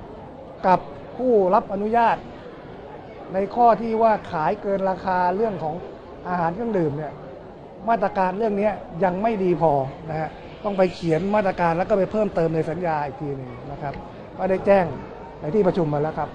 [0.67, 0.81] กับ
[1.17, 2.17] ผู้รับอนุญาต
[3.35, 5.75] ในข้อที่ว่าขายเกินราคาเรื่องของ
[6.29, 7.13] อาหารเครื่องดื่มเนี่ย
[7.89, 8.71] มาตรการเรื่องนี้
[9.05, 9.73] ยังไม่ดีพอ
[10.11, 10.31] นะฮะ
[10.65, 13.95] ต้องไปเขียนมาตรการแล้วก็ไปเพิ่มเติมในสัญญาอีกทีหนึ่งนะครับ
[14.39, 14.85] ก็ได้แจ้ง
[15.41, 16.31] ในที่ประชุมมาแล้วครับ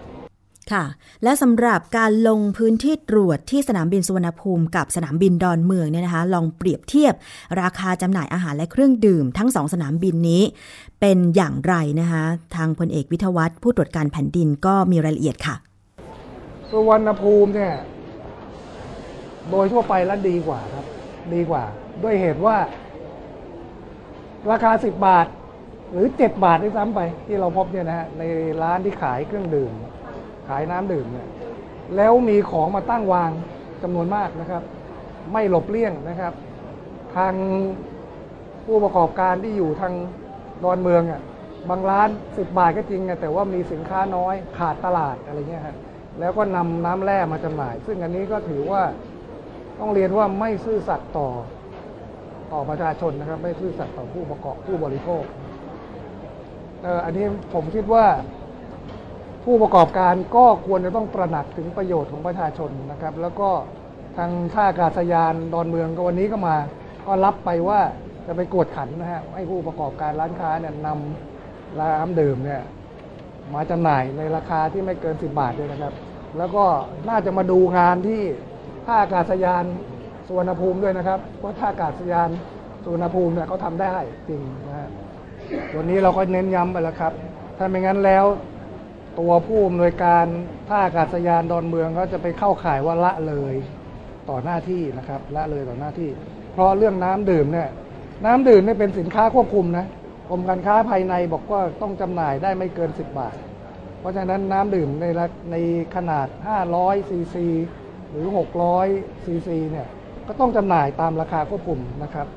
[0.71, 0.85] ค่ะ
[1.23, 7.13] และสำหรับการลงพื้นที่ตรวจที่สนามบินสุวรรณภูมิกับสนามบินดอนเมืองเนี่ยนะคะ ลองเปรียบเทียบ
[7.61, 10.43] ราคาจำหน่ายอาหารและเครื่องดื่ม ทั้งสองสนามบินนี้
[10.99, 12.23] เป็นอย่างไรนะคะ
[12.55, 15.55] ทางพลเอกวิทยวัฒน์ผู้ตรวจการแผ่นดินก็มีรายละเอียดค่ะ
[16.69, 17.73] สุวรรณภูมิเนี่ย
[19.49, 20.85] โดยทั่วไปแล้วดีกว่าครับ
[21.33, 21.63] ดีกว่า
[22.03, 22.55] ด้วยเหตุว่า
[24.51, 25.27] ราคา 10 บาท
[25.91, 28.23] หรือ 7 บาทด้วยซ้ำไปที่เราพบเนี่ยนะฮะใน
[28.63, 29.71] ร้านที่ขายเครื่องดื่ม
[30.49, 31.27] ขายน้ำดื่มเนี่ย
[31.95, 33.31] แล้วมีของมาตั้งวาง
[33.83, 34.63] จำนวนมากนะครับ
[35.33, 36.33] ไม่หลบเลี่ยงนะครับ
[37.15, 37.33] ทาง
[38.65, 39.93] ผู้ประกอบการที่อยู่ทาง
[40.63, 41.21] ดอนเมืองอะ
[41.69, 45.77] บางร้าน 10 บาทก็จริงอะแต่ว่ามีสินค้าน้อยขาดตลาดอะไรเงี้ยฮะ
[46.19, 48.81] แล้วก็นำน้ำแร่มาจำหน่าย ซึ่งอันนี้ก็ถือว่า
[49.79, 51.29] ต้องเรียนว่าไม่ซื่อสัตย์ต่อ
[52.53, 55.23] ต่อประชาชนนะครับ ไม่ซื่อสัตย์ต่อผู้ประกอบผู้บริโภค
[56.85, 58.05] อ่ออันนี้ผมคิดว่า
[59.43, 63.49] ผู้ประกอบการก็ควรจะต้องตระหนักถึงประโยชน์ของประชาชนนะครับ แล้วก็
[64.17, 66.55] ทางท่าอากาศยานดอนเมืองก็วันนี้ก็มา
[67.05, 67.79] ก็รับไปว่า
[68.27, 72.61] จะไปกวดขันนะฮะให้ผู้ประกอบการร้านค้าเนี่ยนำร้านดื่มเนี่ย
[73.53, 75.93] มาจำหน่ายในราคาที่ไม่เกิน 10 บาทด้วยนะครับ
[76.37, 76.65] แล้วก็
[77.09, 78.21] น่าจะมาดูงานที่
[78.85, 79.63] ท่าอากาศยาน
[80.27, 82.29] สุวรรณภูมิด้วยนะครับว่าท่าอากาศยาน
[82.83, 83.95] สุวรรณภูมิเนี่ยเขาทำได้
[84.29, 84.89] จริงนะฮะ
[85.75, 87.13] วันนี้เราก็เน้นย้ำไปแล้วครับ
[87.57, 88.25] ถ้าไม่งั้นแล้ว
[89.19, 90.25] ตัวผู้อำนวยการ
[90.67, 93.55] ท่าอากาศยานดอนเมืองเขาจะไปเข้าข่ายว่าละเลย
[94.29, 96.09] ต่อหน้าที่นะครับ ละเลยต่อหน้าที่
[96.53, 97.69] เพราะเรื่องน้ำดื่มเนี่ย
[98.25, 99.85] น้ำดื่มเนี่ยเป็นสินค้าควบคุมนะ
[100.29, 103.35] กรมการค้าภายในบอกว่าต้องจำหน่ายได้ไม่เกิน 10 บาท
[103.99, 105.05] เพราะฉะนั้นน้ำดื่มใน
[105.51, 105.55] ใน
[105.95, 106.27] ขนาด
[106.69, 107.47] 500ซีซี
[108.11, 108.25] หรือ
[108.75, 109.87] 600ซีซีเนี่ย
[110.27, 112.27] ก็ต้องจำหน่ายตามราคาควบคุมนะครับ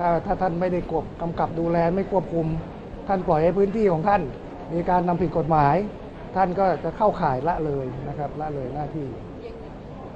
[0.00, 2.46] ถ้าถ้าท่านไม่ได้กวบกำกับดูแลไม่ควบคุม
[3.08, 4.22] ท่านปล่อยให้พื้นที่ของท่าน
[4.72, 5.74] มีการนำผิดกฎหมาย
[6.36, 9.06] ท่านก็จะเข้าข่ายละเลยนะครับละเลยหน้าที่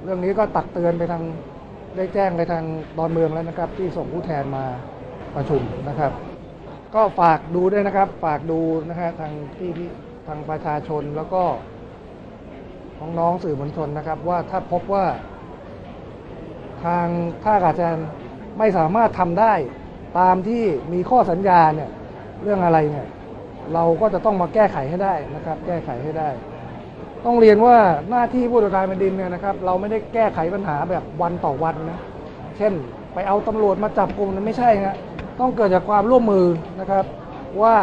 [0.03, 1.23] เรื่องนี้ก็ตักเตือนไปทาง
[1.95, 2.63] ได้แจ้งไปทาง
[2.97, 4.65] ดอนเมืองแล้วนะครับ ที่ส่งผู้แทนมา
[5.35, 6.11] ประชุมนะครับ
[6.95, 9.89] ก็ฝากดูด้วยนะครับ ฝากดูนะฮะทางที่ที่
[10.27, 11.43] ทางประชาชนแล้วก็
[12.97, 15.05] ของน้องสื่อมวลชนนะครับ ว่าถ้าพบว่า
[16.85, 17.07] ทาง
[17.43, 17.99] ท่าอากาศยาน
[18.57, 19.53] ไม่สามารถทำได้
[20.19, 20.63] ตามที่
[20.93, 21.89] มีข้อสัญญาเนี่ย
[22.43, 23.07] เรื่องอะไรเนี่ย
[23.73, 26.29] เราก็จะต้องมาแก้ไขให้ได้นะครับ แก้ไขให้ได้
[27.25, 27.77] ต้องเรียนว่า
[28.09, 31.99] หน้าที่ผู้ตรวจการแผ่นดินเนี่ยนะครับ เราไม่ได้แก้ไขปัญหาแบบวันต่อวันนะ
[32.57, 32.73] เช่น
[33.13, 34.95] ไปเอาตำรวจมาจับกลุ่มนั้นไม่ใช่ฮะ
[35.39, 36.47] ต้องเกิดจากความร่วมมือ
[36.79, 37.05] นะครับ
[37.61, 37.75] ว่า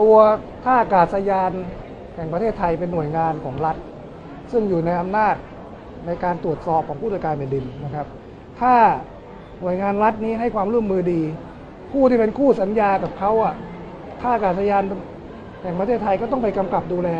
[0.00, 0.16] ตัว
[0.64, 1.52] ท่าอากาศยาน
[2.14, 3.76] แห่งประเทศไทยเป็นหน่วยงานของรัฐ
[4.52, 5.34] ซึ่งอยู่ในอำนาจ
[6.06, 8.06] ในการตรวจสอบของผู้ตรวจการแผ่นดินนะครับ
[8.60, 8.74] ถ้า
[9.60, 11.22] หน่วยงานรัฐนี้ให้ความร่วมมือดี
[11.92, 13.54] ผู้ที่เป็นคู่สัญญากับเขาอะ
[14.20, 14.82] ท่าอากาศยาน
[15.62, 17.10] แห่งประเทศไทยก็ต้องไปกำกับดูแล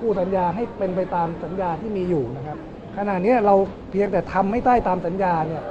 [0.00, 2.58] คู่สัญญาให้เป็นไปตามสัญญาที่มีอยู่นะครับ
[2.96, 3.54] ขณะนี้เรา
[3.90, 5.62] เพียงแต่ทำให้ได้ตามสัญญาเนี่ย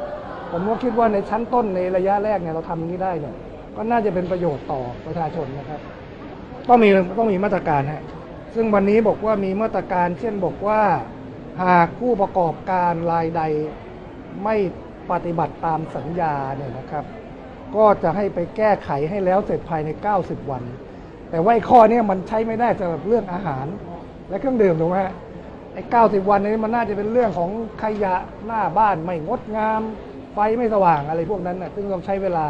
[0.51, 3.35] ผมก็คิดว่าในชั้นต้นในระยะแรกเนี่ยเราทำอย่างนี้ได้เนี่ย
[3.75, 5.81] ก็น่าจะเป็นประโยชน์ต่อประชาชนนะครับ
[6.67, 8.03] ต้องมีต้องมีมาตรการฮะ
[8.55, 10.81] ซึ่งวันนี้บอกว่ามีมาตรการ เช่นบอกว่า
[11.63, 13.41] หากผู้ประกอบการรายใด
[14.43, 14.55] ไม่
[15.11, 17.05] ปฏิบัติตามสัญญาเนี่ยนะครับ
[17.75, 19.89] ก็จะให้ไปแก้ไขให้แล้วเสร็จภายใน
[20.19, 20.63] 90 วัน
[21.31, 23.65] แต่ว่าไอ้ข้อเนี้มันใช้ไม่ได้สำหรับเรื่องอาหาร
[24.29, 24.97] และเครื่องดื่มถูกไหม
[25.73, 27.49] ไอ้ 90 วันนี้มันน่าจะเป็นเรื่องของ
[27.83, 28.15] ขยะ
[28.45, 29.81] หน้าบ้านไม่งดงาม
[30.33, 32.45] ไฟไม่สว่างอะไรพวกนั้นนะซึ่งต้องใช้เวลา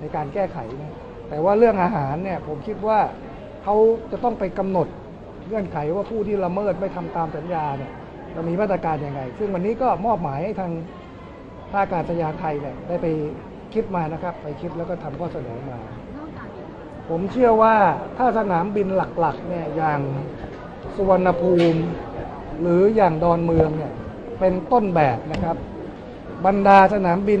[0.00, 0.94] ในการแก้ไขนะ
[1.28, 2.98] แต่ว่าเรื่องอาหารเนี่ยผมคิดว่า
[3.62, 3.76] เขา
[4.10, 4.88] จะต้องไปกำหนด
[5.48, 7.92] เงื่อนไขว่าผู้ที่ละเมิดไม่ทำตามสัญญาเนี่ย
[8.34, 10.72] จะมีมาตรการยังไง ซึ่งวันนี้ก็มอบหมายให้ทาง
[11.70, 13.06] ท่าอากาศยานไทยเนี่ยได้ไป
[13.74, 15.78] คิดมานะครับ ไปคิดแล้วก็ทำข้อเสนอมา
[17.08, 17.76] ผมเชื่อว่า
[18.16, 20.00] ถ้าสนามบินหลักๆเนี่ยอย่าง
[20.94, 21.80] สุวรรณภูมิ
[22.60, 23.92] หรืออย่างดอนเมืองเนี่ย
[24.38, 25.56] เป็นต้นแบบนะครับ
[26.46, 27.40] บรรดาสนามบิน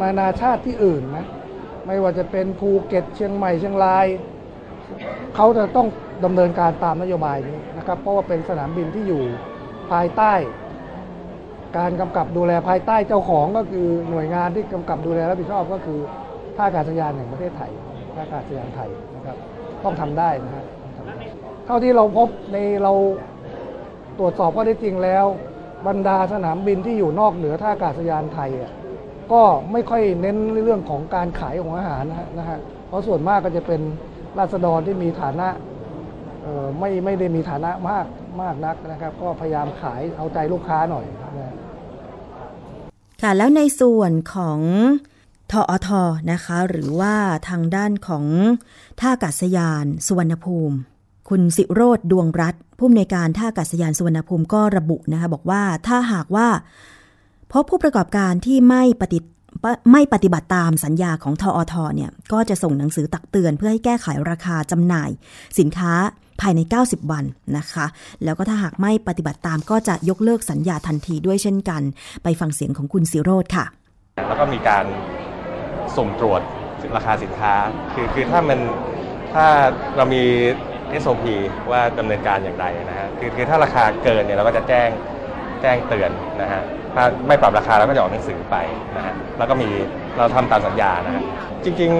[0.00, 1.26] นานาชาติที่อื่นนะ
[1.86, 4.06] ไม่ว่าจะเป็นภูเก็ตเชียงใหม่เชียงราย
[5.36, 5.86] เขาจะต้อง
[6.24, 9.22] ดำเนินการตามนโยบายนี้นะครับ เพราะว่าเป็นสนามบินที่อยู่
[9.90, 10.34] ภายใต้
[11.78, 15.98] การกำกับดูแลภายใต้เจ้าของก็คือหน่วยงานที่กำกับดูแลรับผิดชอบก็คือ
[16.56, 17.70] ท่าอากาศยานแห่งประเทศไทย
[18.14, 19.36] ท่าอากาศยานไทยนะครับ
[19.84, 20.64] ต้องทำได้นะฮะ
[21.66, 22.92] เท่าที่เราพบในเรา
[24.18, 25.24] ตรวจสอบข้อเท็จริงแล้ว
[25.86, 28.72] บรรดาสนามบินที่อยู่นอกเหนือท่าอากาศยานไทยอะ
[29.32, 32.04] ก็ไม่ค่อยเน้นเรื่องของการขายของอาหาร
[32.38, 32.58] นะฮะ
[32.88, 33.80] เพราะส่วนมากก็จะเป็น
[34.38, 35.48] ราษฎรที่มีฐานะ
[36.78, 38.06] ไม่ไม่ได้มีฐานะมาก
[38.42, 41.06] มากนักนะครับ ก็พยายามขายเอาใจลูกค้าหน่อย
[43.22, 44.60] ค่ะแล้วในส่วนของ
[45.50, 45.88] ทออท
[46.32, 47.14] นะคะ หรือว่า
[47.48, 48.24] ทางด้านของ
[49.00, 50.76] ท่าอากาศยานสุวรรณภูมิ
[51.28, 56.48] คุณสิโรธดวงรัฐผู้อำนวยการท่าอากาศยานสุวรรณภูมิก็ระบุนะคะบอกว่าถ้าหากว่า
[57.52, 59.18] พบผู้ประกอบการที่ไม่ปฏิ
[59.92, 65.10] ไม่ปฏิบัติตามสัญญาของทอทเนี่ย ก็จะส่งหนังสือตักเตือนเพื่อให้แก้ไขราคาจำหน่าย
[65.58, 65.92] สินค้า
[66.40, 67.24] ภายใน 90 วัน
[67.58, 67.86] นะคะ
[68.24, 71.82] แล้วก็ถ้าหากไม่ปฏิบัติตามก็จะยกเลิกสัญญาทันทีด้วยเช่นกัน
[72.22, 73.64] ไปฟังเสียงของคุณสิโรธค่ะ
[74.28, 74.84] แล้วก็มีการ
[75.94, 76.42] สุ่มตรวจ
[76.96, 77.54] ราคาสินค้า
[77.92, 78.60] คือคือถ้ามัน
[79.32, 79.44] ถ้า
[79.96, 80.22] เรามี
[81.02, 81.24] SOP
[81.70, 84.88] ว่าดำเนินการอย่างไรนะฮะคือคือถ้าราคาเกินเนี่ยเราก็จะแจ้ง
[85.62, 86.10] แจ้งเตือน
[86.42, 86.62] นะฮะ
[86.94, 88.56] ถ้าไม่ปรับราคาเราก็จะออกหนังสือไป
[88.96, 89.68] นะฮะแล้วก็มี
[90.18, 91.22] เราทำตามสัญญานะฮะ
[91.64, 91.90] จริง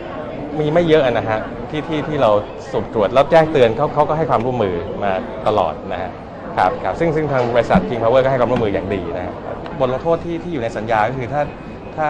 [0.00, 2.30] ๆมีไม่เยอะนะฮะที่ที่ที่เรา
[2.74, 5.12] สุ่มตรวจแล้วแจ้งเตือนเขาเขาก็ให้ความร่วมมือมา
[5.46, 6.10] ตลอดนะฮะ
[6.58, 9.34] ครับครับซึ่งซึ่งทางบริษัท King Power ก็ให้ความร่วมมืออย่างดีนะครับ
[9.78, 11.42] บทลงโทษที่ที่อยู่ในสัญญาก็คือถ้า
[11.96, 12.08] ถ้า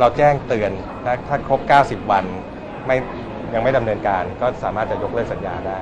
[0.00, 0.70] เราแจ้งเตือน
[1.04, 1.60] ถ้าถ้าครบ
[2.04, 2.24] 90 วัน
[2.86, 2.96] ไม่
[3.54, 5.78] ยังไม่ดำเนินการก็สามารถจะยกเลิกสัญญาได้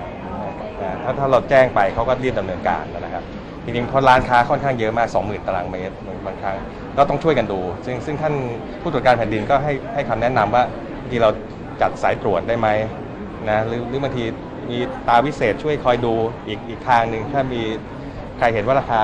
[0.83, 3.25] นะถ้าถ้าเราแจ้งไปเขาก็รีบดำเนินการนะครับ
[3.65, 5.95] จริงๆเพราะร้านค้าค่อนข้างเยอะมาก 20,000 ตารางเมตร
[6.27, 6.57] บางครั้ง
[6.97, 8.35] ก็ต้องช่วยกันดู ซึ่งซึ่งท่าน
[8.83, 10.63] ผู้ตรวจการแผ่นดินก็ให้ให้คำแนะนำว่า
[11.11, 11.31] ทีเรา
[11.81, 12.69] จัดสายตรวจได้ไหม
[13.49, 14.25] นะหรือหรือบางที
[14.71, 16.15] มีตาวิเศษช่วยคอยดู
[16.47, 17.63] อีกอีกทางหนึ่งถ้ามี
[18.39, 19.01] ใครเห็นว่าราคา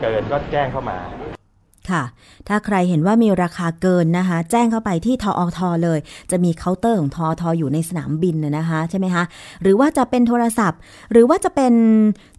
[0.00, 0.98] เกินก็แจ้งเข้ามา
[1.90, 2.02] ค่ะ
[2.48, 5.98] ถ้าใครเห็นว่ามีราคาเกินนะคะ แจ้งเข้าไปที่ทออทอเลย
[6.30, 9.24] จะมีเคาน์เตอร์ของทอทออยู่ในสนามบินนะนะคะใช่ไหมคะ
[9.62, 10.78] หรือว่าจะเป็นโทรศัพท์
[11.12, 11.72] หรือว่าจะเป็น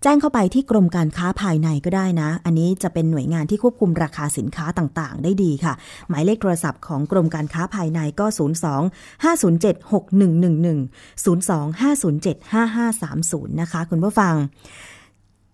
[0.03, 5.73] แจ้งเข้าไปที่กรมการค้าภายในก็ได้นะ อันนี้จะเป็นหน่วยงานที่ควบคุมราคาสินค้าต่างๆ ได้ดีค่ะ
[6.09, 8.25] หมายเลขโทรศัพท์ของกรมการค้าภายในก็
[8.73, 10.79] 02 507 6111
[11.25, 14.35] 02 507 5530 นะคะคุณผู้ฟัง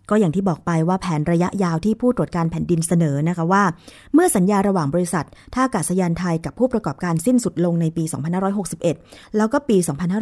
[0.09, 3.63] ก็อย่างที่บอกไปว่าแผนระยะยาวที่ผู้ตรวจการแผ่นดินเสนอนะคะว่า
[4.13, 8.03] เมื่อสัญญาระหว่างบริษัทท่าอากาศยานไทยกับผู้ประกอบการสิ้นสุดลงในปี
[8.69, 9.77] 2561 แล้วก็ปี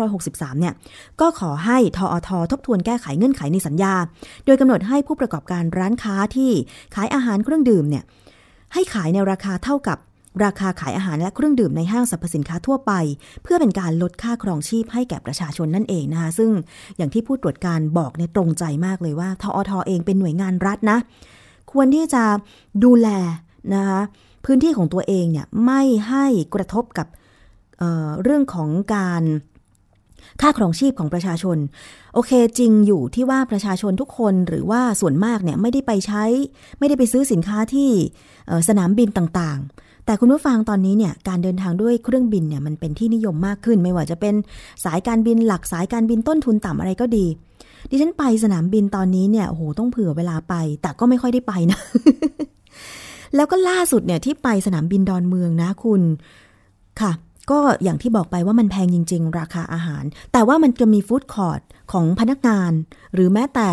[0.08, 0.74] 2563 เนี่ย
[1.22, 3.94] ก็ขอให้ทอททบทวนแก้ไขเงื่อนไขในสัญญา
[4.46, 6.52] โดยกำหนดให้ผู้ประกอบการร้านค้าที่
[6.96, 8.04] ขายอาหารเครื่องดื่มเนี่ย
[8.74, 9.98] ให้ขายในราคาเท่ากับ
[10.44, 12.92] ราคาขายอาหารและเครื่องดื่มในห้างสรรพสินค้าทั่วไป
[13.44, 16.52] เพื่อเป็นการลดค่าครองชีพให้แก่ประชาชนนั่นเองนะคะซึ่ง
[16.98, 20.98] อย่างที่ผู้ตรวจการบอกเนี่ยตรงใจมากเลยว่าทอทอเองเป็นหน่วยงานรัฐนะ
[21.72, 22.24] ควรที่จะ
[22.84, 23.08] ดูแล
[23.74, 24.02] นะคะ
[24.46, 27.08] พื้นที่ของตัวเองเนี่ยไม่ให้กระทบกับ
[27.80, 29.24] เเรื่องของการ
[30.42, 31.58] ค่าครองชีพของประชาชน
[32.14, 36.24] โอเคจริงอยู่ที่ว่าประชาชนทุกคนหรือว่าส่วนมากเนี่ยไม่ได้ไปใช้
[36.80, 37.90] ไม่ได้ไปซื้อสินค้าที่
[38.68, 44.36] สนามบินต่างๆ แต่คุณผู้ฟังตอนนี้เนี่ยการเดินทางด้วยเครื่องบินเนี่ยมันเป็นที่นิยมมากขึ้น ไม่ว่าจะเป็น
[44.86, 47.26] สายการบินหลักสายการบินต้นทุนต่ำอะไรก็ดี
[47.90, 51.80] ดิฉันไปสนามบินตอนนี้เนี่ยโอ้โหต้องเผื่อเวลาไป แต่ก็ไม่ค่อยได้ไปนะ
[53.36, 56.02] แล้วก็ล่าสุดเนี่ยที่ไปสนามบินดอนเมืองนะคุณ
[57.02, 57.12] ค่ะ
[57.52, 62.72] ก็อย่างที่บอกไปว่ามันแพงจริง ๆ ราคาอาหาร แต่ว่ามันจะมี food court ของพนักงาน
[63.14, 63.70] หรือแม้แต่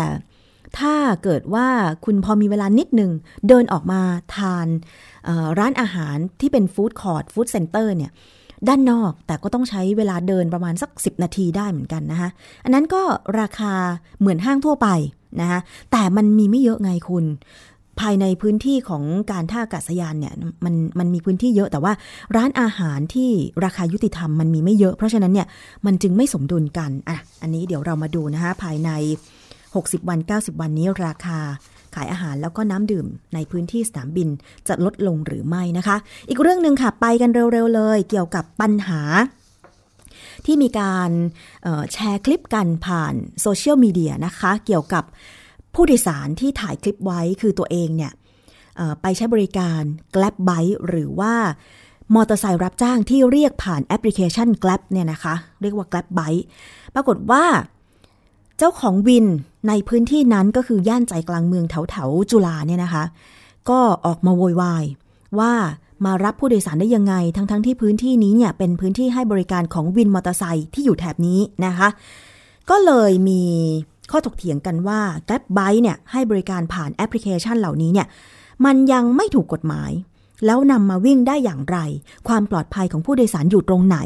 [0.79, 1.67] ถ้าเกิดว่า
[2.05, 3.11] คุณพอมีเวลานิดหนึ่ง
[3.47, 4.01] เดินออกมา
[4.35, 4.67] ทาน
[5.59, 8.11] ร้านอาหารที่เป็น food court food center เนี่ย
[8.67, 12.29] ด้านนอกแต่ก็ต้องใช้เวลาเดินประมาณสัก 10 นาทีได้เหมือนกันนะคะ
[12.63, 13.01] อันนั้นก็
[13.39, 13.73] ราคา
[14.19, 14.87] เหมือนห้างทั่วไป
[15.41, 15.59] นะคะ
[15.91, 17.25] แต่มันมีไม่เยอะไงคุณ
[17.99, 20.33] ภายในพื้นที่ของการท่าอากาศยานเนี่ย
[20.65, 21.93] มันมันมีพื้นที่เยอะแต่ว่า
[22.35, 23.29] ร้านอาหารที่
[23.65, 25.47] ราคายุติธรรมมันมีไม่เยอะ เพราะฉะนั้นเนี่ย
[25.85, 28.89] มันจึงไม่สมดุลกันอะอันนี้เดี๋ยวเรามาดูนะคะภายใน
[29.83, 31.39] 60 วัน 90 วันนี้ราคา
[31.95, 34.29] ขายอาหารแล้วก็น้ำดื่มในพื้นที่สนามบิน
[34.67, 35.97] จะลดลงหรือไม่นะคะ
[36.29, 39.01] อีกเรื่องหนึ่งค่ะ ไปกันเร็วๆเลย เกี่ยวกับปัญหา
[40.45, 41.09] ที่มีการ
[41.93, 45.03] แชร์คลิปกันผ่านโซเชียลมีเดียนะคะ เกี่ยวกับ
[45.73, 48.11] ผู้โดยสารที่ถ่ายคลิปไว้คือตัวเองเนี่ย
[49.01, 49.81] ไปใช้บริการ
[50.15, 51.33] Grab Bike หรือว่า
[52.15, 56.43] มอเตอร์ไซค์รับจ้างที่เรียกผ่านแอปพลิเคชัน Grab เนี่ยนะคะ เรียกว่า Grab Bike
[56.95, 57.43] ปรากฏว่า
[58.57, 59.25] เจ้าของวิน
[59.67, 63.03] ในพื้นที่นั้นก็คือย่านใจกลางเมืองแถวแถวจุฬาเนี่ยนะคะ
[63.69, 64.83] ก็ออกมาโวยวาย
[65.39, 65.53] ว่า
[66.05, 71.87] มารับผู้โดยสารได้ยังไง ทั้งๆทที่พื้นที่นี้เนี่ยเป็นพื้นที่ให้บริการของวินมอเตอร์ไซค์ที่อยู่แถบนี้นะคะ
[72.69, 73.43] ก็เลยมี
[74.11, 78.07] ข้อถกเถียงกันว่า Grab Bike เนี่ยให้บริการผ่านแอปพลิเคชันเหล่านี้เนี่ย
[78.65, 79.91] มันยังไม่ถูกกฎหมาย
[80.45, 81.77] แล้วนำมาวิ่งได้อย่างไร
[82.27, 83.97] ความปลอดภัยของผู้โดยสารอยู่ตรงไหน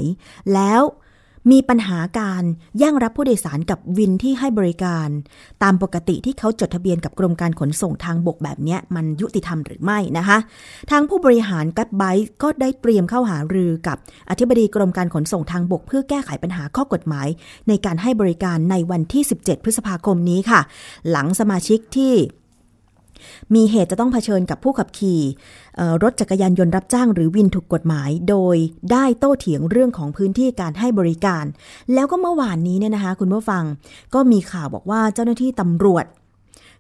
[0.53, 0.81] แล้ว
[1.51, 2.43] มีปัญหาการ
[2.77, 5.09] แย่งรับผู้โดยสารกับวินที่ให้บริการ
[5.63, 10.37] ตามปกติที่เขาจดทะเบียนกับกรมการขนส่งทางบกแบบนี้มันยุติธรรมหรือไม่นะคะ
[10.91, 12.03] ทางผู้บริหารกัตไบ
[12.41, 13.97] ก็ได้เตรียมเข้าหารือกับ
[14.29, 17.27] อธิบดีกรมการขนส่งทางบก เพื่อแก้ไขปัญหาข้อกฎหมาย
[17.67, 20.61] ในการให้บริการในวันที่ 17 พฤษภาคมนี้ค่ะ
[21.09, 22.13] หลังสมาชิกที่
[23.55, 25.21] มีเหตุจะต้องเผชิญกับผู้ขับขี่
[26.03, 28.55] รถจักรยานยนต์รับจ้างหรือวินถูกกฎหมาย โดย
[28.91, 31.45] ได้โต้เถียงเรื่องของพื้นที่การให้บริการ
[31.93, 33.63] แล้วก็เมื่อวานนี้เนี่ยนะคะ คุณผู้ฟัง
[34.13, 36.05] ก็มีข่าวบอกว่าเจ้าหน้าที่ตำรวจ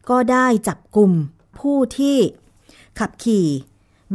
[0.09, 1.11] ก็ได้จับกลุ่ม
[1.59, 2.17] ผู้ที่
[2.99, 3.47] ขับขี่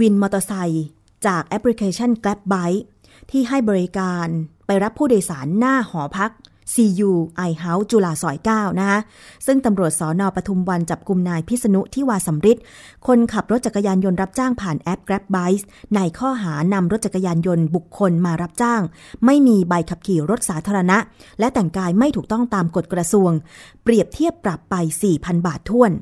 [0.01, 0.85] วินมอเตอร์ไซค์
[1.27, 2.83] จากแอปพลิเคชัน Grab Bike
[3.31, 4.27] ที่ให้บริการ
[4.67, 6.31] ไปรับผู้โดยสารหน้าหอพัก
[6.73, 7.11] CU
[7.49, 8.99] I House จุฬาซอย9นะคะ
[9.47, 12.59] ซึ่งตำรวจสอนอปทุมวันจับกลุ่มนายพิษณุที่วาสำริด
[13.07, 18.83] คนขับรถจักรยานยนต์รับจ้างผ่านแอป Grab Bike ในข้อหานำรถจักรยานยนต์บุคคลมารับจ้าง
[19.25, 20.99] ไม่มีใบขับขี่รถสาธารณะ
[21.39, 23.31] และแต่งกายไม่ถูกต้องตามกฎกระทรวง
[23.83, 24.75] เปรียบเทียบปรับไป
[25.11, 25.93] 4,000 บาทท้วน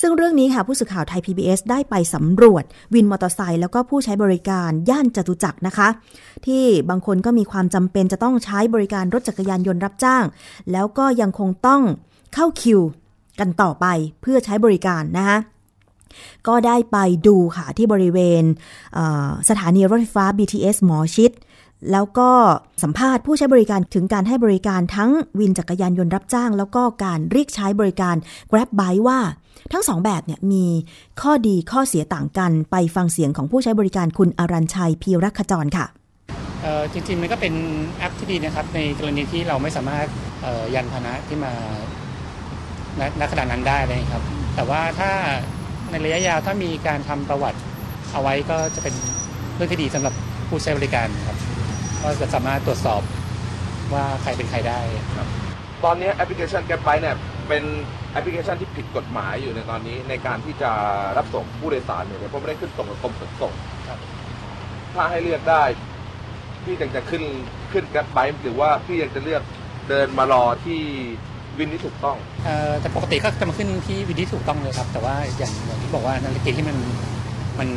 [0.00, 5.88] ซึ่งเรื่องนี้ค่ะผู้สื่อข่าวไทย PBS ได้ไปสำรวจวินมอเตอร์ไซค์แล้วก็ผู้ใช้บริการย่านจตุจักรนะคะ
[6.46, 10.24] ที่บางคนก็มีความจำเป็นจะต้องใช้บริการรถจักรยานยนต์รับจ้าง
[10.72, 11.82] แล้วก็ยังคงต้อง
[12.34, 12.80] เข้าคิว
[13.40, 13.86] กันต่อไป
[14.22, 15.38] เพื่อใช้บริการนะคะ
[16.48, 18.42] ก็ได้ไปดูค่ะที่บริเวณ
[19.48, 21.30] สถานีรถไฟฟ้า BTS หมอชิด
[21.92, 22.30] แล้วก็
[22.82, 28.16] สัมภาษณ์ผู้ใช้บริการถึงการให้บริการทั้งวินจักรยานยนต์รับจ้าง แล้วก็การเรียกใช้บริการ
[28.50, 29.18] Grab Bike ว่า
[29.72, 30.64] ทั้งสองแบบเนี่ยมี
[31.20, 35.86] ข้อดีข้อเสียต่างกันไปฟังเสียงของผู้ใช้บริการคุณอรัญชัยพีรักขจรค่ะ
[36.92, 37.54] จริงๆมันก็เป็น
[37.98, 40.06] แอปที่ดีนะครับ ในกรณีที่เราไม่สามารถ
[40.74, 41.52] ยันพนะที่มา
[43.20, 44.22] ณขณะนั้นได้เลยครับ
[44.54, 45.10] แต่ว่าถ้า
[45.90, 47.58] ในระยะยาวถ้ามีการทำประวัติ
[48.12, 48.94] เอาไว้ก็จะเป็น
[49.54, 50.14] เรื่องที่ดีสำหรับ
[50.48, 51.36] ผู้ใช้บริการครับ
[52.02, 53.02] ก็จะสามารถตรวจสอบ
[53.94, 54.80] ว่าใครเป็นใครได้
[55.16, 55.28] ครับ
[55.84, 57.16] ตอนนี้แอปพลิเคชันแกร็บไบเนี่ย
[57.48, 57.64] เป็น
[58.12, 60.70] แอปพลิเคชันที่ผิดกฎหมายอยู่ในตอนนี้ในการที่จะ
[61.16, 63.52] รับส่งผู้โดยสารเนี่ยเพราะไม่ได้ขึ้นส่งกับกรมขนส่ง
[64.94, 65.62] ถ้าให้เลือกได้
[66.64, 67.22] พี่อยากจะขึ้น
[67.72, 69.42] ขึ้นแกร็บไบหรือว่าพี่อยากจะเลือก
[69.88, 70.80] เดินมารอที่
[71.58, 76.76] วินที่ถูกต้องเอ่อแต่ปกติก็จะมาขึ้นที่วินที่ถูกต้องเลยครับ แต่ว่าอย่างอย่างที่บอกว่านาฬิกาที่มัน
[77.58, 77.68] มัน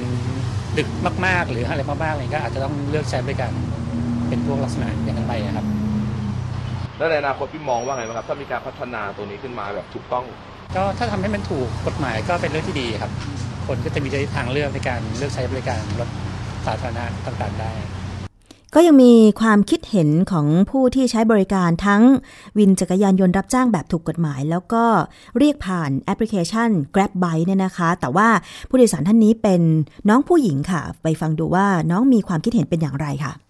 [0.77, 0.87] ดึก
[1.25, 3.51] มาก ๆ หรืออะไรมากๆอะไรก็อาจจะต้องเลือกใช้บริการ
[4.35, 5.65] เป็นพวกลักษณะอย่างนั้นไปครับ
[6.97, 10.25] แล้วในอนาคตพี่มองว่าไงบ้างครับ ถ้ามีการพัฒนาตัวนี้ขึ้นมาแบบถูกต้อง
[10.75, 13.11] ก็ถ้าทำให้มันถูกกฎหมายก็เป็นเรื่องที่ดีครับ
[13.67, 16.09] คนก็จะมีทางเลือกในการเลือกใช้บริการรถ
[16.65, 17.71] สาธารณะต่างๆได้
[18.75, 22.01] ก็ยังมีความคิดเห็นของผู้ที่ใช้บริการทั้ง
[22.57, 24.83] วินจักรยานยนต์รับจ้างแบบถูกกฎหมาย แล้วก็
[25.37, 28.27] เรียกผ่านแอปพลิเคชัน Grab Bike เนี่ยนะคะ แต่ว่า
[28.69, 29.61] ผู้โดยสารท่านนี้เป็น
[30.09, 33.44] น้องผู้หญิงค่ะ ไปฟังดูว่าน้องมีความคิดเห็นเป็นอย่างไรค่ะมันคง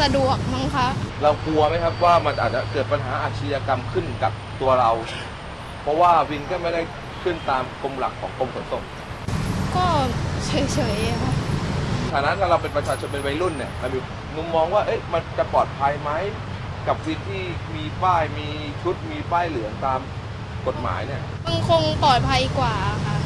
[0.00, 0.88] สะดวกมั้งคะ
[1.22, 4.90] เรากลัวไหมครับว่ามันอาจจะเกิดปัญหาอาชญากรรมขึ้นกับตัวเรา
[5.82, 6.82] เพราะว่าวินก็ไม่ได้
[7.22, 8.82] ขึ้นตามกรมหลักของกรมขนส่ง
[9.76, 9.86] ก็
[10.46, 11.32] เฉยๆอะค่ะ
[12.12, 14.00] ฐานะถ้าเราเป็นประชาชนเป็นวัยรุ่นเนี่ยเรามี
[14.36, 16.10] มุมมองว่าเอ๊ะมันจะปลอดภัยไหม
[16.86, 17.42] กับวินที่
[17.76, 18.48] มีป้ายมี
[18.82, 20.00] ชุดมีป้ายเหลืองตาม
[20.66, 22.74] กฎหมายเนี่ย มันคงปลอดภัยกว่า
[23.06, 23.16] ค่ะ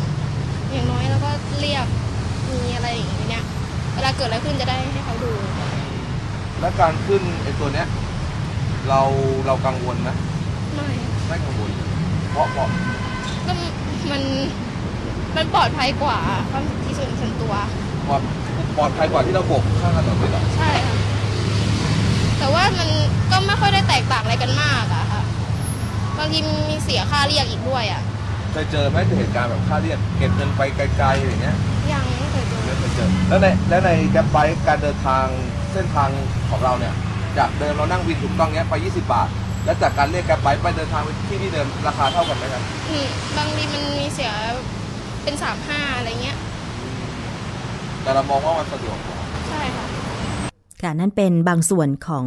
[0.70, 1.87] อย่างน้อยแล้วก็เรียก
[2.53, 3.45] มีอะไรอย่างเงี้ย
[3.95, 5.33] เวลาเกิดอะไรขึ้นจะได้ให้เขาดู
[6.61, 7.86] และการขึ้นไอ้ตัวเนี้ย
[8.88, 9.00] เรา
[9.46, 10.16] เรากังวลนะ
[10.74, 10.88] ไม่
[11.26, 11.70] ไม่กังวล
[12.30, 12.68] เพราะเพราะ
[13.46, 13.52] ก็
[14.11, 14.22] มัน
[15.36, 16.18] มันปลอดภัยกว่า
[16.50, 17.52] ความที่ส่วนส่วนตัว
[18.09, 18.22] ปลอด
[18.76, 20.96] ปลอดภัยกว่าที่เราโบกข้างถนนเลยเหรอใช่ค่ะ
[22.38, 22.88] แต่ว่ามัน
[23.30, 25.22] ก็ไม่ค่อยได้แตกต่างอะไรกันมากอะค่ะ
[26.18, 28.02] บางทีมีเสียค่าเรียกอีกด้วยอะ
[28.52, 31.57] เคยเจอไหมเหตุการณ์แบบค่าเรียกเก็บเงินไปไกลๆอย่างเงี้ย
[31.92, 35.26] ยังไม่เคยเจอไม่เคยเจอแล้วในแล้วในแกร็บไบค์การเดินทาง
[35.75, 36.09] เส้นทาง
[36.51, 36.95] ของเราเนี่ย
[37.39, 39.29] จากเดิมเรานั่งวินถูกต้องเนี้ยไป 20 บาท
[39.64, 43.07] และจากการเรียกแกร็บไบค์ไปเดินทางไปที่ที่เดิมราคาเท่ากันไหมครับอืม
[43.37, 44.33] บางทีมันมีเสีย
[45.22, 46.37] เป็นสามห้าอะไรเงี้ย
[48.03, 49.18] แต่เรามองว่ามันสะดวกกว่า
[49.49, 49.87] ใช่ค่ะ
[50.85, 52.26] ค่ะนั่นเป็นบางส่วนของ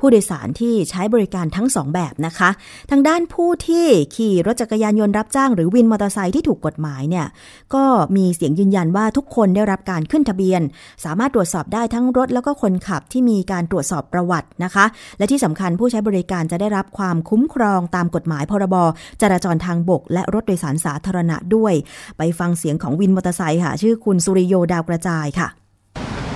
[0.00, 2.50] ผู้โดยสารที่ใช้บริการทั้งสองแบบนะคะ
[2.90, 3.86] ทางด้านผู้ที่
[4.16, 7.26] ขี่รถจักรยานยนต์รับจ้างหรือวินมอเตอร์ไซค์ที่ถูกกฎหมายเนี่ย
[7.74, 7.84] ก็
[8.16, 10.60] มีเสียงยืนยันว่าทุกคนได้รับการขึ้นทะเบียน
[11.04, 14.84] สามารถตรวจสอบได้ทั้งรถแล้วก็คนขับที่มีการตรวจสอบประวัตินะคะ
[15.18, 18.76] และที่สำคัญผู้ใช้บริการจะได้รับความคุ้มครองตามกฎหมายพรบ
[19.22, 21.74] จราจรทางบก และรถโดยสารสาธารณะด้วย
[22.18, 25.59] ไปฟังเสียงของวินมอเตอร์ไซค์ค่ะ ชื่อคุณสุริโยดาวกระจายค่ะ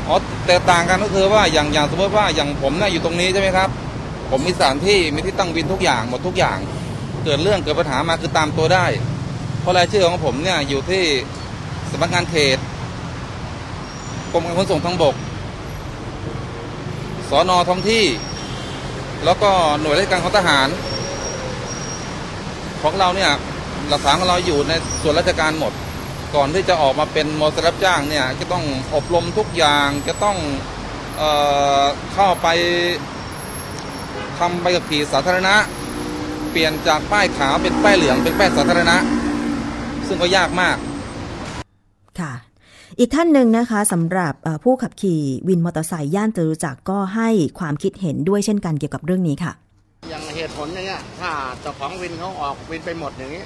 [0.09, 3.69] อ๋อแตกต่างกันก็คือว่าอย่างอย่างสมมติว่าอย่างผมเนี่ยอยู่ตรงนี้ใช่ไหมครับ
[4.31, 6.59] ผมมีสถานที่มีที่ตั้งวินทุกอย่างหมดทุกอย่าง
[7.25, 8.87] เกิดเรื่องเกิดปัญหามาคือตามตัวได้
[9.61, 11.05] เพราะรายชื่อของผมเนี่ยอยู่ที่
[11.91, 12.59] สำนักงานเขต
[14.33, 15.15] กรมการขนส่งทางบก
[17.29, 18.05] สอนอท้องที่
[19.25, 19.51] แล้วก็
[19.81, 20.69] หน่วยราชการของทหาร
[22.83, 23.31] ของเราเนี่ย
[23.89, 25.73] หลักฐานของเราอยู่ในส่วนราชการหมด
[26.35, 28.64] ก่อนที่จะออกมาเป็นมอเตอร์รับจ้างเนี่ยจะต้อง
[28.95, 30.37] อบรมทุกอย่างจะต้อง
[31.16, 31.22] เอ
[31.82, 32.47] อเข้าไป
[34.39, 35.55] ทำใบขับขี่สาธารณะ
[36.51, 38.97] เปลี่ยนจากป้ายขาวเป็นป้ายเหลืองเป็นป้ายสาธารณะ
[40.07, 40.76] ซึ่งก็ยากมาก
[42.20, 42.32] ค่ะ
[42.99, 47.28] อีกท่านหนึ่งนะคะสำหรับผู้ขับขี่วินมอเตอร์ไซค์ย่านจตุจักรก็ให้
[47.59, 49.53] ความคิดเห็นด้วยเช่นกันเกี่ยวกับเรื่องนี้ค่ะ
[50.11, 51.30] อย่างเหตุผลอย่างเงี้ยถ้า
[51.61, 53.45] เจ้าของวินเขาออกวินไปหมดอย่างนี้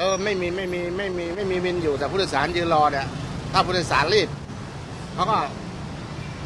[0.00, 3.06] แล้วไม่มีไม่มีไม่มีไม่มีวินอยู่แต่ผู้โดยสารยืนรอเนี่ย
[3.52, 4.28] ถ้าผู้โดยสารรีบ
[5.14, 5.38] เขาก็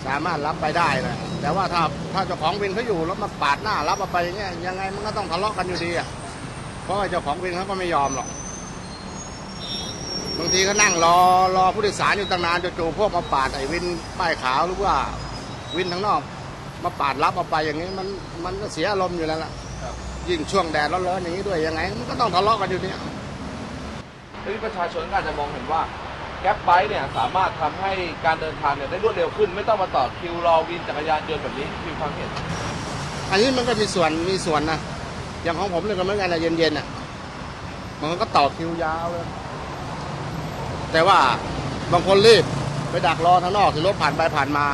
[0.06, 1.82] สามารถรับไปได้นะแต่ว่าถ้า
[2.12, 6.06] ถ้าเจ้าของวินเขาอยู่แล้วมาปาดหน้ารับเอาไปอย่างเงี้ยยังไงมันก็ต้องทะเลาะกันอยู่ดีอะ
[6.84, 8.28] เพราะว่าเจ้าของวินเขาก็ไม่ยอมหรอก
[10.38, 11.16] บางทีก็นั่งรอ
[11.56, 13.84] รอผู้โดยสารอยู่ตั้งนานจู่ๆพวกมาปาดไอ้วิน
[14.18, 14.96] ป้ายขาวหรือว่า
[15.76, 16.20] วินทั้างนอก
[16.84, 18.08] มาปาดรับเอาไปอย่างนี้มัน
[18.44, 19.50] มันก็เสียอารมณ์อยู่แล้วล่ะ
[20.28, 22.98] ยิ่งช่วงแดดร้อนๆอย่างนี้ด้วยยังไง มันก็ต้องทะเลาะกันอยู่เนี่ย
[24.44, 25.82] ทีนี้ประชาชนก็อาจจะมองเห็นว่า
[26.42, 27.92] แกร็บไบค์เนี่ยสามารถทำให้
[28.24, 32.28] การเดินทางเนี่ยได้รวดเร็วขึ้น ไม่ต้องมาต่อคิวรอวินจักรยานยนต์แบบนี้มีความเห็น
[33.30, 34.78] อันนี้มันก็มีส่วนมีส่วนนะ
[35.42, 36.86] อย่างของผมเนี่ยก็เหมือนกันนะเย็นๆอะ
[38.00, 39.26] มันก็ต่อคิวยาวเลย
[40.92, 41.18] แต่ว่า
[41.92, 42.44] บางคนรีบ
[42.90, 44.64] ไปดักรอทางนอกที่รถผ่านไปผ่านมา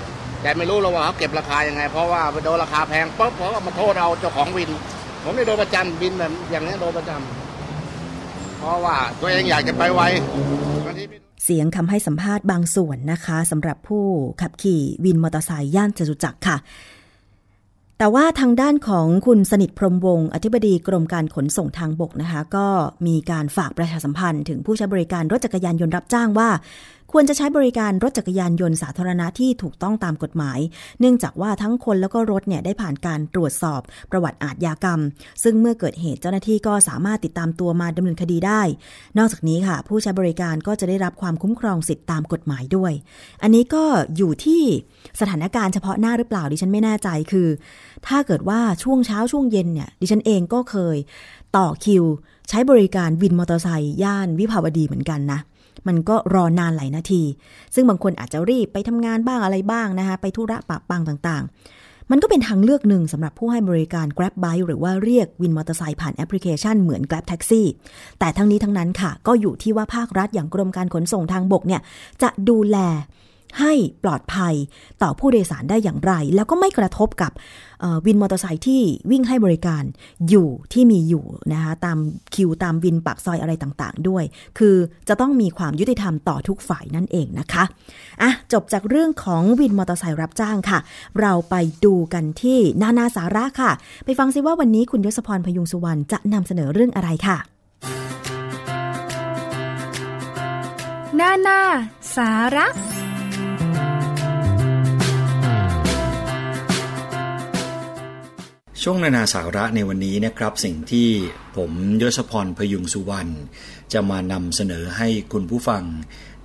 [0.42, 4.70] แต่ไม่รู้หรอกว่าเขาเก็บราคายังไง เพราะว่าไปโดนราคาแพงปุ๊บเขาก็มาโทษเอาเจ้าของวิน
[5.24, 7.39] ผมได้โดนประจำวินแบบอย่างนี้โดนประจำ
[8.60, 10.00] เพราะว่าตัวเองอยากจะไปไว
[11.44, 14.04] เสียงคำให้สัมภาษณ์บางส่วนนะคะสำหรับผู้
[14.42, 16.56] ขับขี่วินมอเตอร์ไซค์ย่านจตุจักรค่ะ
[17.98, 22.66] แต่ว่าทางด้านของคุณสนิทพรมวงศ์อธิบดีกรมการขนส่งทางบกนะคะ ก็
[23.06, 26.48] มีการฝากประชาสัมพันธ์ถึงผู้ใช้บริการรถจักรยานยนต์รับจ้างว่า
[27.14, 30.58] ควรจะใช้บริการรถจักรยานยนต์สาธารณะที่ถูกต้องตามกฎหมาย
[31.00, 33.80] เนื่องจากว่าทั้งคนแล้วก็รถเนี่ยได้ผ่านการตรวจสอบ
[34.10, 35.00] ประวัติอาทยากรรม
[35.42, 38.62] ซึ่งเมื่อเกิดเหตุเจ้าหน้าที่ก็สามารถติดตามตัวมาดำเนินคดีได้
[39.18, 42.92] นอกจากนี้ค่ะ ผู้ใช้บริการก็จะได้รับความคุ้มครองสิทธิตามกฎหมายด้วย
[43.42, 43.84] อันนี้ก็
[44.16, 44.62] อยู่ที่
[45.20, 47.48] สถานการณ์เฉพาะหน้าหรือเปล่าดิฉันไม่แน่ใจคือ
[48.06, 50.96] ถ้าเกิดว่าช่วงเช้าช่วงเย็นเนี่ยดิฉันเองก็เคย
[51.56, 52.04] ต่อคิว
[52.48, 55.40] ใช้บริการวินมอเตอร์ไซค์ย่านวิภาวดีเหมือนกันนะ
[55.88, 57.22] มันก็รอนานหลายนาที
[57.74, 67.62] ซึ่งบางคนอาจจะรีบไปทำงานบ้างอะไรบ้างนะคะ ไปธุระปะปังต่างๆ มันก็เป็นทางเลือกหนึ่งสำหรับผู้ให้บริการ Grab Bike หรือว่าเรียกวินมอเตอร์ไซค์ผ่านแอปพลิเคชันเหมือน Grab Taxi
[68.18, 71.80] แต่ทั้งนี้ทั้งนั้นค่ะ ก็อยู่ที่ว่าภาครัฐอย่างกรมการขนส่งทางบกเนี่ย
[72.22, 72.76] จะดูแล
[73.58, 73.72] ให้
[74.04, 74.54] ปลอดภัย
[75.02, 77.32] ต่อผู้โดยสารได้อย่างไร แล้วก็ไม่กระทบกับ
[78.06, 79.82] วินมอเตอร์ไซค์ที่วิ่งให้บริการ
[80.28, 81.98] อยู่ที่มีอยู่นะคะตาม
[82.34, 84.24] คิวตามวินปากซอยอะไรต่างๆ ด้วย
[84.58, 84.76] คือ
[85.08, 87.64] จะต้องมีความยุติธรรมต่อทุกฝ่ายนั่นเองนะคะ
[88.22, 90.78] อะจบจากเรื่องของวินมอเตอร์ไซค์รับจ้างค่ะ
[91.20, 93.70] เราไปดูกันที่นานาสาระค่ะ
[94.04, 97.38] ไปฟังซิว่าวันนี้คุณยศพรพยุงสุวรรณจะนำเสนอเรื่องอะไรค่ะ
[101.20, 101.60] นานา
[102.16, 102.66] สาระ
[108.84, 111.08] ช่วงนานาสาระในวันนี้นะครับ สิ่งที่
[111.56, 111.72] ผม
[112.02, 113.32] ยศพรพยุงสุวรรณ
[113.92, 115.84] จะมานำเสนอให้คุณผู้ฟัง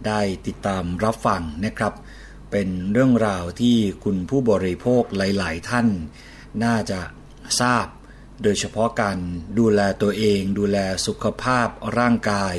[0.07, 1.93] ได้ติดตามรับฟังนะครับ
[2.51, 5.87] เป็นเรื่องราวที่คุณผู้บริโภคหลาย ๆ ท่าน
[6.63, 6.99] น่าจะ
[7.61, 7.87] ทราบ
[8.43, 9.17] โดยเฉพาะการ
[9.59, 11.67] ดูแลตัวเอง ดูแลสุขภาพ
[11.99, 12.55] ร่างกาย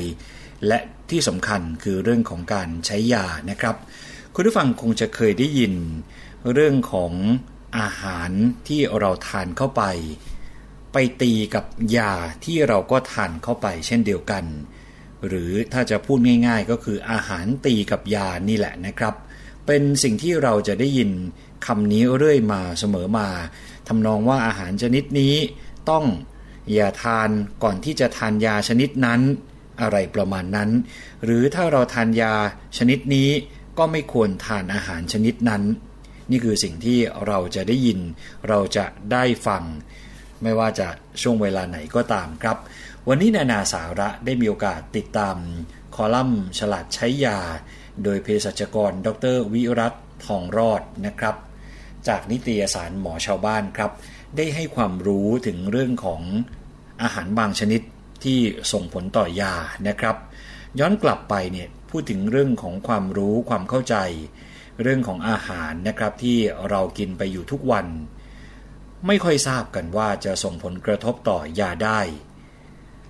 [0.67, 3.75] และที่สำคัญคือเรื่องของการใช้ยานะครับ
[4.35, 5.73] คุณผู้ฟังคงจะเคยได้ยิน
[6.53, 7.13] เรื่องของ
[7.79, 8.29] อาหาร
[8.67, 9.83] ที่เราทานเข้าไป
[10.93, 11.65] ไปตีกับ
[11.97, 12.13] ยา
[12.45, 14.43] ที่เราก็ทานเข้าไปเช่นเดียวกัน
[15.27, 19.13] หรือถ้าจะพูดง่าย ๆ ก็คืออาหารตีกับยานี่แหละนะครับ
[19.65, 21.11] เป็นสิ่งที่เราจะได้ยิน
[21.65, 23.27] คำนี้เรื่อยมาเสมอมา
[23.87, 25.35] ทำนองว่าอาหารชนิดนี้
[25.89, 26.05] ต้อง
[26.73, 27.29] อย่าทาน
[27.63, 29.21] ก่อนที่จะทานยาชนิดนั้น
[29.81, 30.69] อะไรประมาณนั้น
[31.23, 32.33] หรือถ้าเราทานยา
[32.77, 33.29] ชนิดนี้
[33.77, 35.63] ก็ไม่ควรทานอาหารชนิดนั้น
[36.31, 37.99] นี่คือสิ่งที่เราจะได้ยิน
[38.49, 39.63] เราจะได้ฟัง
[40.43, 40.87] ไม่ว่าจะ
[41.21, 42.57] ช่วงเวลาไหนก็ตามครับ
[43.07, 45.37] วันนี้นานาสาระได้มีโอกาสติดตาม
[45.95, 47.39] คอลัมน์ ฉลาดใช้ยา
[48.03, 49.93] โดยเภสัชกร ดร วิรัต
[50.25, 51.35] ทองรอดนะครับ
[52.07, 53.91] จากนิตยสารหมอชาวบ้านครับ
[54.37, 56.21] ได้ให้ความรู้ถึงเรื่องของ
[57.01, 57.81] อาหารบางชนิด
[58.23, 58.39] ที่
[58.71, 59.53] ส่งผลต่อยา
[59.87, 60.15] นะครับ
[60.79, 63.95] ย้อนกลับไปเนี่ยพูดถึงเรื่องของความรู้ความเข้าใจ
[64.81, 66.37] เรื่องของอาหารนะครับที่
[66.69, 67.85] เรากินไปอยู่ทุกวัน
[69.07, 71.99] ไม่ค่อยทราบกันว่าจะส่งผลกระทบต่อยาได้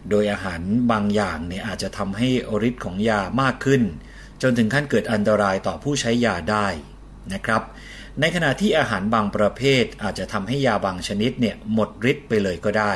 [0.09, 0.61] โดยอาหาร
[0.91, 2.29] บางอย่างเนี่ยอาจจะทำให้
[2.67, 3.81] ฤทธิ์ของยามากขึ้น
[4.41, 6.67] จนถึงขั้นเกิดอันตรายต่อผู้ใช้ยาได้
[7.33, 7.61] นะครับ
[8.19, 12.93] ในขณะที่อาหารบางประเภทอาจจะทำให้ยาบางชนิดเนี่ยหมดฤทธิ์ไปเลยก็ได้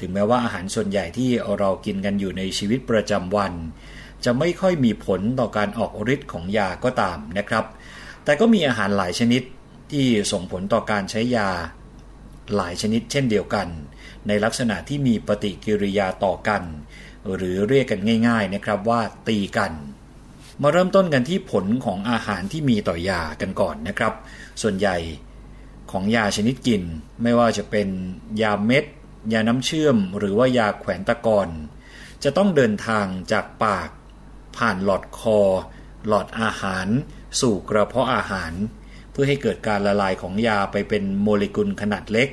[0.00, 3.52] ถึงแม้ว่าอาหารส่วนใหญ่ที่เรากินกันอยู่ในชีวิตประจำวัน
[4.24, 7.64] จะไม่ค่อยมีผลต่อการออกฤทธิ์ของยาก็ตามนะครับ
[8.24, 9.42] แต่ก็มีอาหารหลายชนิด
[9.90, 11.48] ที่ส่งผลต่อการใช้ยา
[12.56, 13.68] หลายชนิดเช่นเดียวกัน
[14.28, 16.62] ในลักษณะที่มีปฏิกิริยาต่อกัน
[17.34, 19.72] หรือเรียกกันง่าย ๆนะครับว่าตีกัน
[20.62, 24.12] มาเริ่มต้นกันที่ผลของอาหารที่มีต่อยากันก่อนนะครับ
[24.62, 24.96] ส่วนใหญ่
[25.90, 26.82] ของยาชนิดกิน
[27.22, 27.88] ไม่ว่าจะเป็น
[28.42, 28.84] ยาเม็ด
[29.32, 31.48] ยาน้ำเชื่อม หรือว่ายาแขวนตะกอน
[32.24, 33.88] จะต้องเดินทางจากปาก
[34.56, 35.40] ผ่านหลอดคอ
[36.06, 36.88] หลอดอาหาร
[37.40, 38.52] สู่กระเพาะอาหาร
[39.10, 42.28] เพื่อให้เกิดการละลายของยาไปเป็นโมเลกุลขนาดเล็ก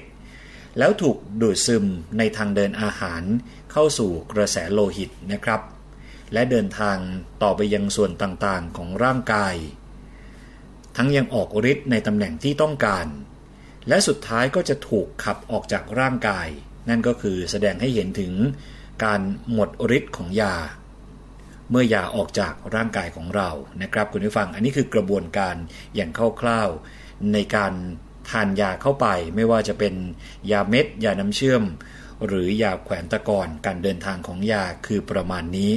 [0.78, 1.86] แล้วถูกดูดซึม
[2.18, 3.24] ในทางเดินอาหาร
[3.72, 5.62] เข้าสู่กระแสโลหิตนะครับ
[6.34, 6.98] และเดินทาง
[7.44, 9.56] ต่อไปยังส่วนต่างๆของร่างกาย
[10.96, 13.08] ทั้งยังออกฤทธิ์ในตำแหน่งที่ต้องการ
[13.88, 16.48] และสุดท้ายก็จะถูกขับออกจากร่างกาย
[16.90, 18.34] นั่นก็คือแสดงให้เห็นถึง
[19.04, 20.56] การหมดฤทธิ์ของยา
[21.72, 23.50] เมื่อยาออกจากร่างกายของเรา
[23.82, 25.56] นะครับคุณผู้ฟังอันนี้คือกระบวนการ
[25.96, 26.12] อย่าง
[26.42, 27.74] คร่าวๆในการ
[28.30, 29.94] ทานยาเข้าไป ไม่ว่าจะเป็น
[30.52, 31.64] ยาเม็ด ยาน้ำเชื่อม
[32.26, 35.74] หรือยาแขวนตะกอนการเดินทางของยาคือประมาณนี้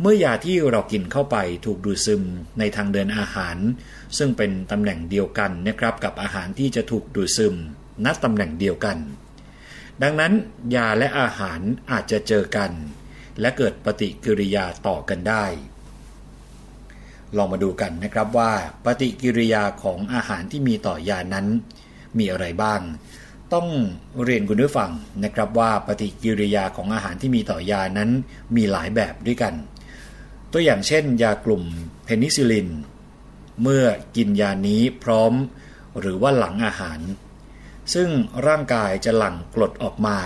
[0.00, 2.22] เมื่อยาที่เรากินเข้าไปถูกดูดซึม
[2.58, 3.56] ในทางเดินอาหาร
[4.18, 7.54] ซึ่งเป็นตำแหน่งเดียวกันนะครับกับอาหารที่จะถูกดูดซึม
[8.04, 8.98] นัดตำแหน่งเดียวกัน
[10.02, 10.32] ดังนั้น
[10.74, 11.60] ยาและอาหาร
[11.90, 12.70] อาจจะเจอกัน
[13.40, 15.44] และเกิดปฏิกิริยาต่อกันได้
[17.36, 18.52] ลองมาดูกันนะครับว่า
[18.84, 21.46] ปฏิกิริยาของอาหารที่มีต่อยานั้น
[22.18, 22.80] มีอะไรบ้าง
[23.54, 23.68] ต้อง
[24.24, 24.90] เรียนคุณผู้ฟัง
[25.24, 28.10] นะครับว่าปฏิกิริยาของอาหารที่มีต่อยานั้น
[28.56, 29.54] มีหลายแบบด้วยกัน
[30.52, 31.62] ตัวอย่างเช่น ยากลุ่ม
[32.04, 32.68] เพนิซิลิน
[33.62, 33.84] เมื่อ
[34.16, 35.32] กินยานี้พร้อม
[36.00, 37.00] หรือว่าหลังอาหาร
[37.94, 38.08] ซึ่ง
[38.46, 40.18] ร่างกายจะหลั่งกรดออกมา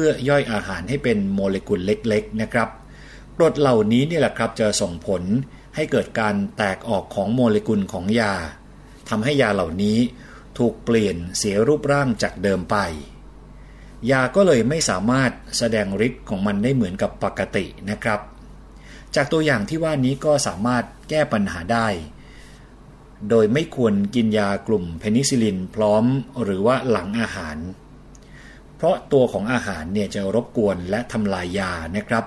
[0.00, 2.68] พื่อย่อยอาหารให้เป็นโมเลกุลเล็กๆนะครับ
[3.36, 5.22] กรดเหล่านี้นี่แหละครับจะส่งผล
[5.74, 8.34] ให้เกิดการแตกออกของโมเลกุลของยา
[9.08, 9.98] ทำให้ยาเหล่านี้
[10.58, 12.76] ถูกเปลี่ยนเสียรูปร่างจากเดิมไป
[14.10, 18.20] ยาก็เลยไม่สามารถแสดงฤทธิ์ของมันได้เหมือนกับปกตินะครับ
[19.14, 21.88] จากตัวอย่างที่ว่านี้ก็สามารถแก้ปัญหาได้
[23.28, 26.04] โดยไม่ควรกินยากลุ่มเพนิซิลินพร้อม
[26.42, 27.56] หรือว่าหลังอาหาร
[28.78, 32.24] เพราะตัวของอาหารเนี่ยจะรบกวนและทำลายยานะครับ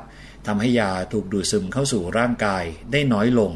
[0.47, 3.53] ทำให้ยาถูกดูดซึมเข้าสู่ร่างกายได้น้อยลง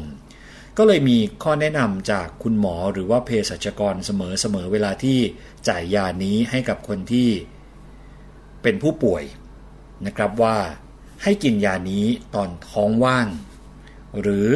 [0.76, 5.18] ก็เลยมีข้อแนะนำจากคุณหมอหรือว่าเภสัชกรเสมอๆเวลาที่
[5.68, 7.28] จ่ายยานี้ให้กับคนที่
[8.62, 9.24] เป็นผู้ป่วย
[10.06, 10.56] นะครับว่า
[11.22, 13.28] ให้กินยานี้ตอนท้องว่าง
[14.20, 14.48] หรือ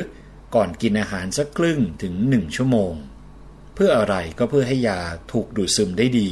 [0.54, 2.92] ก่อนกินอาหารสักครึ่งถึง 1 ชั่วโมง
[3.74, 5.00] เพื่ออะไรก็เพื่อให้ยา
[5.32, 6.30] ถูกดูดซึมได้ดี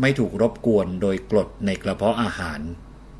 [0.00, 2.60] ไม่ถูกรบกวนโดยกรดในกระเพาะอาหาร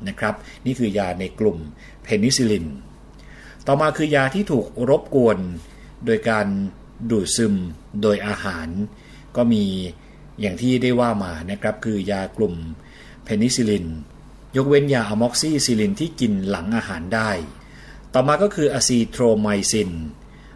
[0.07, 1.57] นะครับ นี่คือยาในกลุ่ม
[2.03, 2.67] เพนิซิลิน
[3.67, 5.37] ต่อมาคือยาที่ถูกรบกวน
[6.05, 6.47] โดยการ
[7.09, 7.53] ดูดซึม
[8.01, 8.67] โดยอาหาร
[9.35, 9.63] ก็มี
[10.41, 12.53] อย่างที่ได้ว่ามานะครับ คือยากลุ่ม
[13.23, 13.85] เพนิซิลิน
[14.55, 17.29] ยกเว้นยาอะม็อกซิซิลินที่กินหลังอาหารได้
[18.13, 19.91] ต่อมาก็คืออะซีโทรไมซิน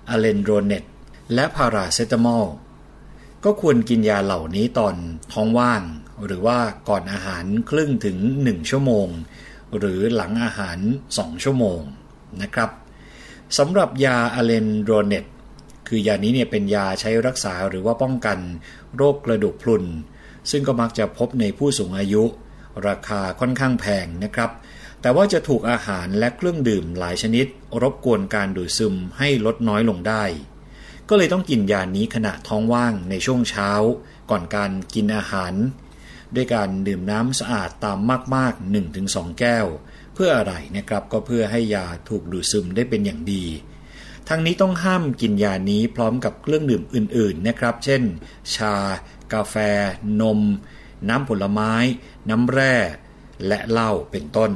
[0.10, 0.84] อะเลนโดเนต
[1.34, 2.46] และพาราเซตามอล
[3.46, 4.96] ก็ควรกินยาเหล่านี้ตอน
[5.34, 5.82] ท้องว่าง
[6.26, 6.60] หรือว่า
[6.90, 9.08] ก่อนอาหารครึ่งถึง 1 ชั่วโมง
[9.78, 10.78] หรือหลังอาหาร
[11.12, 11.80] 2 ชั่วโมง
[12.42, 12.70] นะครับ
[13.58, 15.26] สำหรับยาอะเลนโดเนต
[15.88, 18.40] คือยานี้เนี่ยเป็นยาใช้รักษาหรือว่าป้องกัน
[18.96, 19.84] โรคกระดูกพรุน
[20.52, 22.24] ซึ่งก็มักจะพบในผู้สูงอายุ
[22.88, 24.52] ราคาค่อนข้างแพงนะครับ
[25.02, 27.46] แต่ว่าจะถูกอาหารและเครื่องดื่มหลายชนิด
[27.82, 30.24] รบกวนการดูดซึมให้ลดน้อยลงได้
[31.10, 33.70] ก็เลยต้องกินยานี้ขณะท้องว่างในช่วงเช้า
[34.30, 35.54] ก่อนการกินอาหาร
[36.36, 38.00] ด้วยการดื่มน้ำสะอาดตาม
[38.36, 39.66] มาก ๆ 1-2 แก้ว
[40.14, 43.46] เพื่ออะไรนะครับก็เพื่อให้ยาถูกดูดซึมได้เป็นอย่างดี
[44.30, 48.04] ทั้งนี้ต้องห้ามกินยานี้พร้อมกับเครื่องดื่มอื่น ๆ นะครับ เช่น
[48.56, 48.76] ชา
[49.34, 49.56] กาแฟ
[50.22, 50.40] นม
[51.10, 51.74] น้ำผลไม้
[52.30, 52.76] น้ำแร่
[53.48, 54.52] และเหล้าเป็นต้น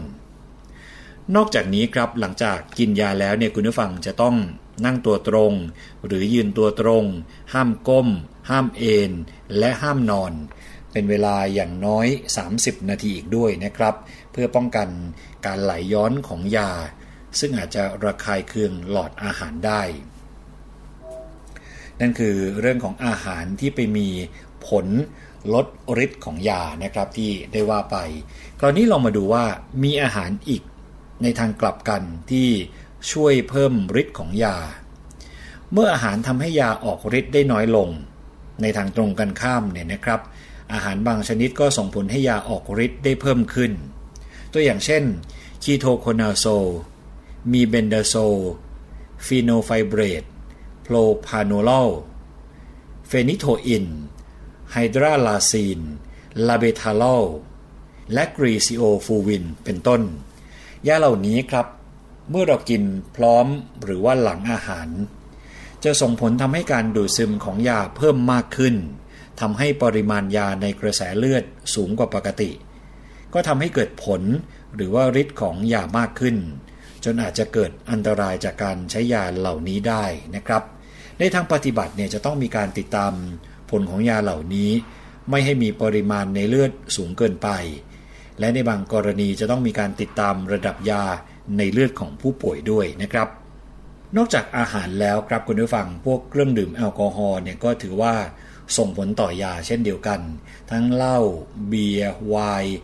[1.36, 4.36] นอกจากนี้ครับหลังจากกินยาแล้วเนี่ยคุณผู้ฟังจะต้อง
[4.86, 5.54] นั่งตัวตรง
[6.06, 7.06] หรือยืนตัวตรง
[7.54, 8.08] ห้ามก้ม
[8.50, 9.12] ห้ามเอน
[9.58, 10.34] และห้ามนอน
[10.92, 12.08] เป็นเวลาอย่างน้อย
[12.50, 13.96] 30 นาทีอีกด้วยนะครับ
[14.32, 14.88] เพื่อป้องกัน
[15.46, 16.72] การไหลย้อนของยา
[17.40, 19.82] ซึ่งอาจจะระคายเคืองหลอดอาหารได้
[22.00, 24.08] นั่นคือเรื่องของอาหารที่ไปมี
[24.68, 24.88] ผล
[25.54, 25.68] ลด
[26.06, 27.98] ฤทธิ์ของยานะครับที่ได้ว่าไป
[28.60, 29.46] คราวนี้ลองมาดูว่า
[29.84, 30.64] มีอาหารอีก
[31.24, 32.50] ในทางกลับกันที่
[33.12, 34.58] ช่วยเพิ่มฤทธิ์ของยา
[35.74, 37.90] เมื่ออาหารทำให้ยาออกฤทธิ์ได้น้อยลง
[38.62, 40.20] ในทางตรงกันข้ามเนี่ยนะครับ
[40.74, 43.72] อาหารบางชนิดก็ส่งผลให้ยาออกฤทธิ์ได้เพิ่มขึ้น
[44.54, 45.04] ตัวอย่างเช่น
[45.64, 46.46] ketoconazole
[47.52, 48.16] mebendazole
[49.26, 50.24] fenofibrate
[50.84, 51.72] propranolol
[53.08, 53.86] phenytoin
[54.72, 55.80] hydralazine
[56.48, 57.04] labetalol
[58.14, 60.02] และ griseofulvin เป็นต้น
[60.88, 61.68] ยาเหล่านี้ครับ
[62.30, 62.84] เมื่อเรากิน
[63.16, 63.48] พร้อม
[63.84, 64.88] หรือว่าหลังอาหาร
[65.84, 68.76] จะส่งผลทำให้การดูดซึมของยาเพิ่มมากขึ้น
[69.42, 71.44] ทำให้ปริมาณยาในกระแสเลือด
[71.76, 72.52] สูงกว่าปกติ
[73.34, 74.22] ก็ทำให้เกิดผล
[74.76, 76.36] หรือว่าฤทธิ์ของยามากขึ้น
[77.04, 80.64] จนอาจจะเกิดอันตรายจากการใช้ยาเหล่านี้ได้นะครับ
[81.20, 83.14] ในทางปฏิบัติเนี่ยจะต้องมีการติดตาม
[83.70, 84.72] ผลของยาเหล่านี้
[85.30, 87.50] ไม่ให้มีปริมาณในเลือดสูงเกินไป
[88.40, 91.04] และในบางกรณีจะต้องมีการติดตามระดับยา
[91.58, 93.28] ในเลือดของผู้ป่วยด้วยนะครับ
[94.18, 98.14] นอกจากอาหารแล้วครับคุณผู้ฟังพวกเครื่องดื่มแอลกอฮอล์เนี่ยก็ถือว่า
[98.78, 100.20] ส่งผลต่อยาเช่นเดียวกัน
[100.72, 101.20] ทั้งเหล้า
[101.68, 102.78] เบียร์ไวน์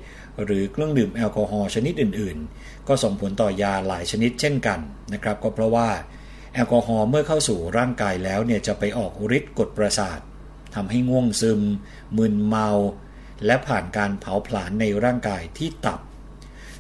[0.44, 4.80] หรือเครื่องดื่มแอลกอฮอล์ชนิดอื่น ๆ ก็ส่งผลต่อยาหลายชนิดเช่นกัน
[5.14, 5.90] นะครับก็เพราะว่า
[6.54, 10.20] แอลกอฮอล์เมื่อเข้าสู่ร่างกายแล้วเนี่ยจะไปออกฤทธิ์กดประสาท
[10.76, 11.62] ทำให้ง่วงซึม
[12.18, 12.70] มึนเมา
[13.46, 16.00] และผ่านการเผาผลาญในร่างกายที่ตับ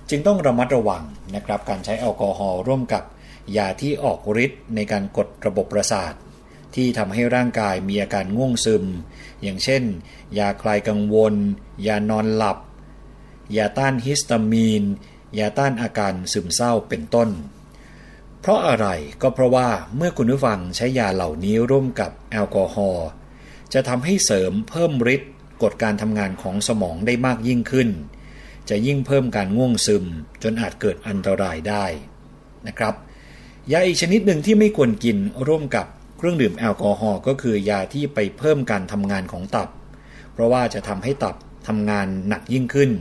[0.09, 1.03] จึงต้องระมัดระวัง
[1.35, 3.03] นะครับการใช้แอลกอฮอล์ร่วมกับ
[3.57, 6.13] ยาที่ออกฤทธิ์ในการกดระบบประสาท
[6.75, 8.83] ที่ทำให้ร่างกายมีอาการง่วงซึม
[9.43, 9.83] อย่างเช่น
[10.37, 11.35] ยาคลายกังวล
[11.87, 12.57] ยานอนหลับ
[13.57, 14.83] ยาต้านฮิสตามีน
[15.39, 17.29] ยาต้านอาการซึมเศร้าเป็นต้น
[18.39, 18.87] เพราะอะไร
[19.21, 23.07] ก็เพราะว่าเมื่อคุณผู้ฟังใช้ยาเหล่านี้ร่วมกับแอลกอฮอล์
[23.73, 25.31] จะทำให้เสริมเพิ่มฤทธิ์
[25.63, 27.89] กดการทำงานของสมองได้มากยิ่งขึ้น
[28.69, 30.03] จะยิ่งเพิ่มการง่วงซึม
[30.43, 31.85] จนอาจเกิดอันตรายได้
[32.67, 32.93] นะครับ
[33.71, 35.17] ยาอีกชนิดหนึ่งที่ไม่ควรกิน
[35.47, 35.87] ร่วมกับ
[36.17, 39.69] เครื่องดื่มแอลกอฮอล์ก็คือยาที่ไปเพิ่มการทำงานของตับ
[40.33, 41.35] เพราะว่าจะทำให้ตับ
[41.67, 42.91] ทำงานหนักยิ่งขึ้น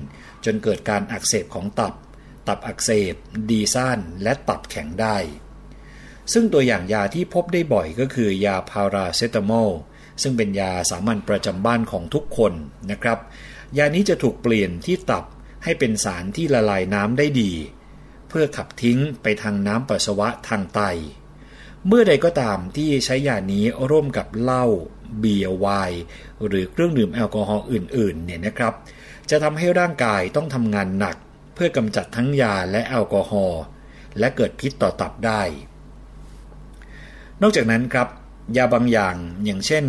[0.44, 1.94] จนเกิดการอักเสบของตับ
[2.48, 3.14] ตับอักเสบ
[3.50, 5.16] ดีซ่านและตับแข็งได้
[6.32, 9.70] ซึ่งตัวอย่างยาที่พบได้บ่อยก็คือยาพาราเซตามอล
[10.22, 12.52] ซึ่งเป็นยาสามัญประจำบ้านของทุกคน
[12.90, 13.18] นะครับ
[13.78, 15.24] ยานี้จะถูกเปลี่ยนที่ตับ
[15.64, 17.52] ให้เป็นสารที่ละลายน้ำได้ดี
[18.28, 20.80] เพื่อขับทิ้งไปทางน้ำปัสสาวะทางไต
[21.88, 24.66] เมื่อใดก็ตามที่ใช้ยานี้ร่วมกับเหล้า
[25.18, 26.02] เบียร์ไวน์
[26.46, 28.74] หรือเครื่องดื่มแอลกอฮอล์อื่นๆเนี่ยนะครับ
[29.30, 31.16] จะทำให้ร่างกายต้องทำงานหนัก
[31.54, 33.62] เพื่อกำจัดทั้งยาและแอลกอฮอล์
[34.18, 35.42] และเกิดพิษต่อตับได้
[37.42, 38.08] นอกจากนั้นครับ
[38.56, 39.84] ยาบางอย่างอย่างเช่น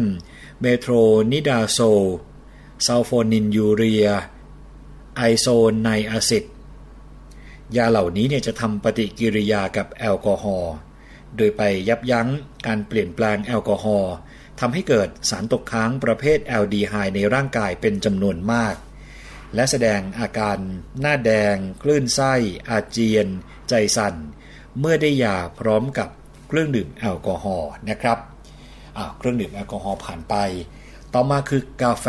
[0.61, 4.09] metronidazole sulfonylurea
[5.17, 6.43] isoniazid
[7.75, 10.75] ยาเหล่านี้เนี่ยจะทำปฏิกิริยากับแอลกอฮอล์
[11.38, 12.27] โดยไปยับยั้ง
[12.67, 14.15] การเปลี่ยนแปลงแอลกอฮอล์
[14.59, 18.75] ทำให้เกิดสารตกค้างประเภทแอลดีไฮในร่างกายเป็นจำนวนมาก
[19.55, 20.57] และแสดงอาการ
[20.99, 22.33] หน้าแดง คลื่นไส้
[22.69, 23.27] อาเจียน
[23.69, 24.15] ใจสั่น
[24.79, 26.09] เมื่อได้ยาพร้อมกับ
[26.47, 28.19] เครื่องดื่มแอลกอฮอล์นะครับ
[29.17, 30.36] เครื่องดื่มแอลกอฮอล์ผ่านไป
[31.13, 32.07] ต่อมาคือกาแฟ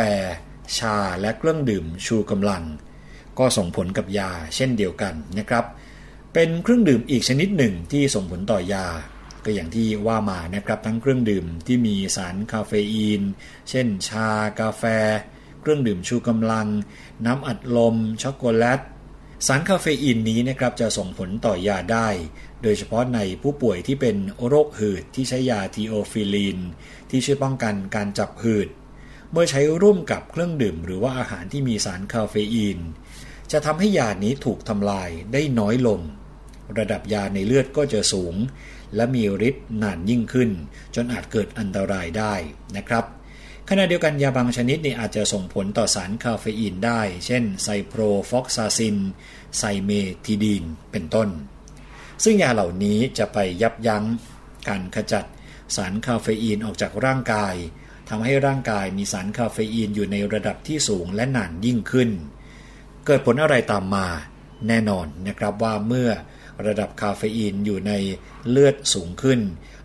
[0.78, 2.62] ชาและเครื่องดื่มชูกำลัง
[3.38, 5.64] ก็ส่งผลกับยาเช่นเดียวกันนะครับ
[6.34, 8.86] เป็นเครื่องดื่มอีกชนิดหนึ่งที่ส่งผลต่อยา
[9.46, 13.22] ก็อย่างที่ว่ามานะครับทั้งเครื่องดื่มที่มีสารคาเฟอีน
[13.68, 14.28] เช่นชา
[14.60, 14.84] กาแฟ
[15.60, 16.68] เครื่องดื่มชูกำลัง
[17.26, 18.80] น้ำอัดลม ช็อกโกแลต
[19.46, 22.08] สารคาเฟอีนนี้นะครับจะส่งผลต่อยาได้
[22.62, 24.16] โดยเฉพาะในผู้ป่วยที่เป็น
[24.46, 26.58] โรคหืดที่ใช้ยา theophylline
[27.10, 28.68] ที่ช่วยป้องกันการจับหืด
[29.32, 32.78] เมื่อใช้ร่วมกับเครื่องดื่ม หรือว่าอาหารที่มีสารคาเฟอีน
[33.52, 36.00] จะทำให้ยานี้ถูกทำลายได้น้อยลง
[36.78, 38.34] ระดับยาในเลือดก็จะสูง
[38.94, 40.50] และมีฤทธิ์นานยิ่งขึ้น
[40.94, 42.34] จนอาจเกิดอันตรายได้
[42.76, 43.04] นะครับ
[43.68, 48.96] ขณะเดียวกันยาบางชนิดนี่อาจจะส่งผลต่อสารคาเฟอีนได้ เช่น ciprofloxacin
[49.58, 49.90] ไซเม
[50.24, 51.28] ทิดีน เป็นต้น
[52.24, 54.04] ซึ่งยาเหล่านี้จะไปยับยั้ง
[54.68, 55.24] การขจัด
[55.76, 57.54] สารคาเฟอีนออกจากร่างกาย
[58.08, 62.10] ทำให้ร่างกายมีสารคาเฟอีนอยู่ในระดับที่สูงและนานยิ่งขึ้น
[63.06, 64.06] เกิดผลอะไรตามมา
[64.68, 66.10] แน่นอนนะครับว่าเมื่อ
[66.66, 67.92] ระดับคาเฟอีนอยู่ใน
[68.48, 69.40] เลือดสูงขึ้น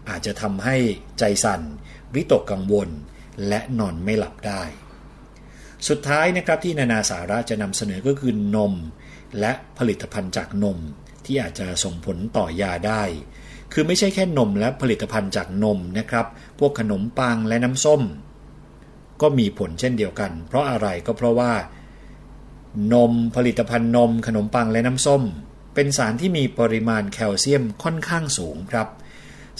[0.09, 0.75] อาจจะทำให้
[1.19, 1.61] ใจสั่น
[2.15, 2.89] วิตกกังวล
[3.47, 4.63] และนอนไม่หลับได้
[5.87, 8.73] สุดท้ายนะครับที่นานาสาระจะนำเสนอก็คือนม
[9.39, 10.77] และผลิตภัณฑ์จากนม
[11.25, 13.03] ที่อาจจะส่งผลต่อยาได้
[13.73, 16.25] คือไม่ใช่แค่นมและผลิตภัณฑ์จากนมนะครับ
[16.59, 18.01] พวกขนมปังและน้ำส้ม
[19.21, 21.51] ก็มีผลเช่นเดียวกัน เพราะอะไรก็เพราะว่า
[22.93, 25.23] นมผลิตภัณฑ์นมขนมปังและน้ำส้ม
[25.73, 28.87] เป็นสารที่มีปริมาณแคลเซียมค่อนข้างสูงครับ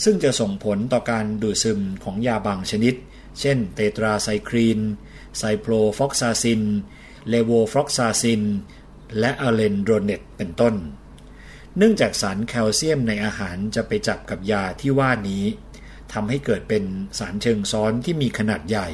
[0.04, 2.94] ซึ่งจะส่งผลต่อการดูดซึมของยาบางชนิด
[3.40, 6.62] เช่น tetracycline ciprofloxacin
[7.28, 8.42] levofloxacin
[9.18, 10.74] และ alendronate เป็นต้น
[11.76, 15.44] เนื่องจากสารแคลเซียมในอาหารจะไปจับกับยาที่ว่านี้
[16.12, 16.84] ทำให้เกิดเป็น
[17.18, 18.88] สารเชิงซ้อนที่มีขนาดใหญ่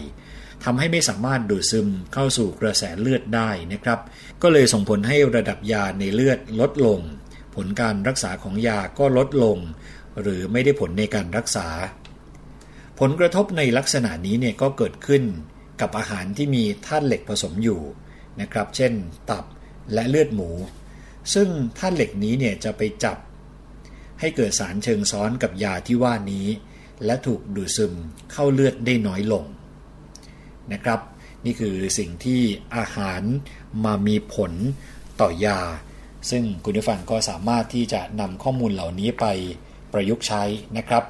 [0.65, 4.01] ทำให้ไม่สามารถดูดซึมเข้าสู่กระแสเลือดได้นะครับ
[4.43, 7.01] ก็เลยส่งผลให้ระดับยาในเลือดลดลง
[7.55, 9.59] ผลการรักษาของยาก็ลดลง
[10.21, 11.69] หรือไม่ได้ผลในการรักษา
[13.01, 15.23] ผลกระทบในลักษณะนี้เนี่ยก็เกิดขึ้น
[15.81, 17.81] กับอาหารที่มีธาตุเหล็กผสมอยู่
[18.41, 18.93] นะครับ เช่น
[19.31, 19.45] ตับ
[19.93, 20.51] และเลือดหมู
[21.35, 21.49] ซึ่ง
[21.79, 23.19] ธาตุเหล็กนี้เนี่ยจะไปจับ
[24.21, 26.47] ให้เกิดสารเชิงซ้อนกับยาที่ว่านี้
[27.05, 27.93] และถูกดูดซึม
[28.33, 29.45] เข้าเลือดได้น้อยลง
[30.73, 31.01] นะครับ
[31.45, 32.41] นี่คือสิ่งที่
[32.77, 33.23] อาหาร
[33.85, 34.53] มามีผล
[35.21, 35.61] ต่อยา
[36.31, 39.25] ซึ่งคุณผู้ฟังก็สามารถที่จะนำข้อมูลเหล่านี้ไป
[39.93, 40.43] ประยุกต์ใช้
[40.77, 41.05] นะครับ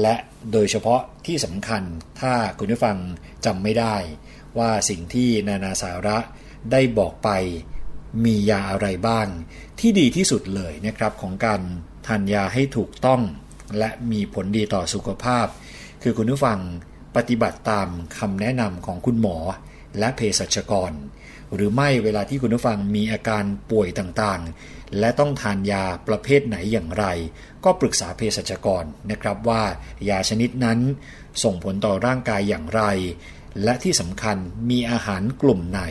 [0.00, 0.14] และ
[0.52, 1.82] โดยเฉพาะที่สำคัญ
[2.20, 2.96] ถ้าคุณผู้ฟัง
[3.44, 3.96] จำไม่ได้
[4.58, 6.18] ว่าสิ่งที่นานาสาระ
[6.72, 7.30] ได้บอกไป
[8.24, 9.26] มียาอะไรบ้าง
[9.80, 11.60] ที่ดีที่สุดเลยนะครับของการ
[12.06, 13.20] ทานยาให้ถูกต้อง
[13.78, 15.46] และมีผลดีต่อสุขภาพ
[16.02, 16.58] คือคุณผู้ฟัง
[17.16, 17.88] ปฏิบัติตาม
[18.18, 19.36] คำแนะนำของคุณหมอ
[19.98, 20.92] และเภสัชกร
[21.54, 27.04] หรือไม่เวลาที่คุณผู้ฟังมีอาการป่วยต่างๆ และต้องทานยาประเภทไหนอย่างไร
[27.64, 29.62] ก็ปรึกษาเภสัชกรนะครับว่า
[30.08, 30.78] ยาชนิดนั้น
[31.42, 32.82] ส่งผลต่อร่างกายอย่างไร
[33.62, 34.36] และที่สำคัญ
[34.70, 35.82] มีอาหารกลุ่มไหน